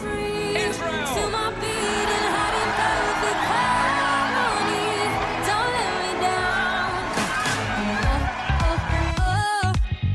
[0.00, 1.30] free Israel.
[1.36, 4.88] my beating heart in perfect harmony.
[5.48, 6.90] Don't let me down.
[8.66, 9.68] Oh, oh, oh,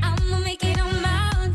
[0.06, 1.50] I'ma make it on my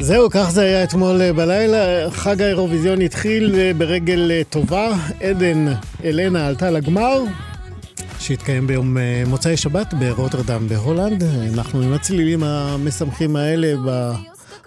[0.00, 2.10] זהו, כך זה היה אתמול בלילה.
[2.10, 4.94] חג האירוויזיון התחיל ברגל טובה.
[5.20, 5.66] עדן
[6.04, 7.22] אלנה עלתה לגמר,
[8.24, 11.24] שהתקיים ביום אה, מוצאי שבת ברוטרדם בהולנד.
[11.54, 13.74] אנחנו עם הצלילים המשמחים האלה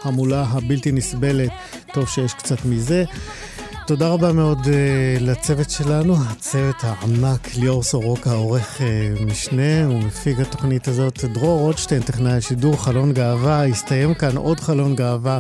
[0.03, 1.49] בהמולה הבלתי נסבלת.
[1.93, 3.03] טוב שיש קצת מזה.
[3.88, 4.70] תודה רבה מאוד uh,
[5.22, 12.34] לצוות שלנו, הצוות הענק, ליאור סורוקה, עורך uh, משנה ומפיג התוכנית הזאת, דרור רוטשטיין, טכנאי
[12.34, 15.39] השידור, חלון גאווה, הסתיים כאן עוד חלון גאווה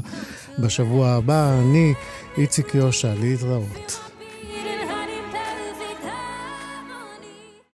[0.59, 1.59] בשבוע הבא.
[1.59, 1.93] אני
[2.37, 4.06] איציק יושע, להתראות.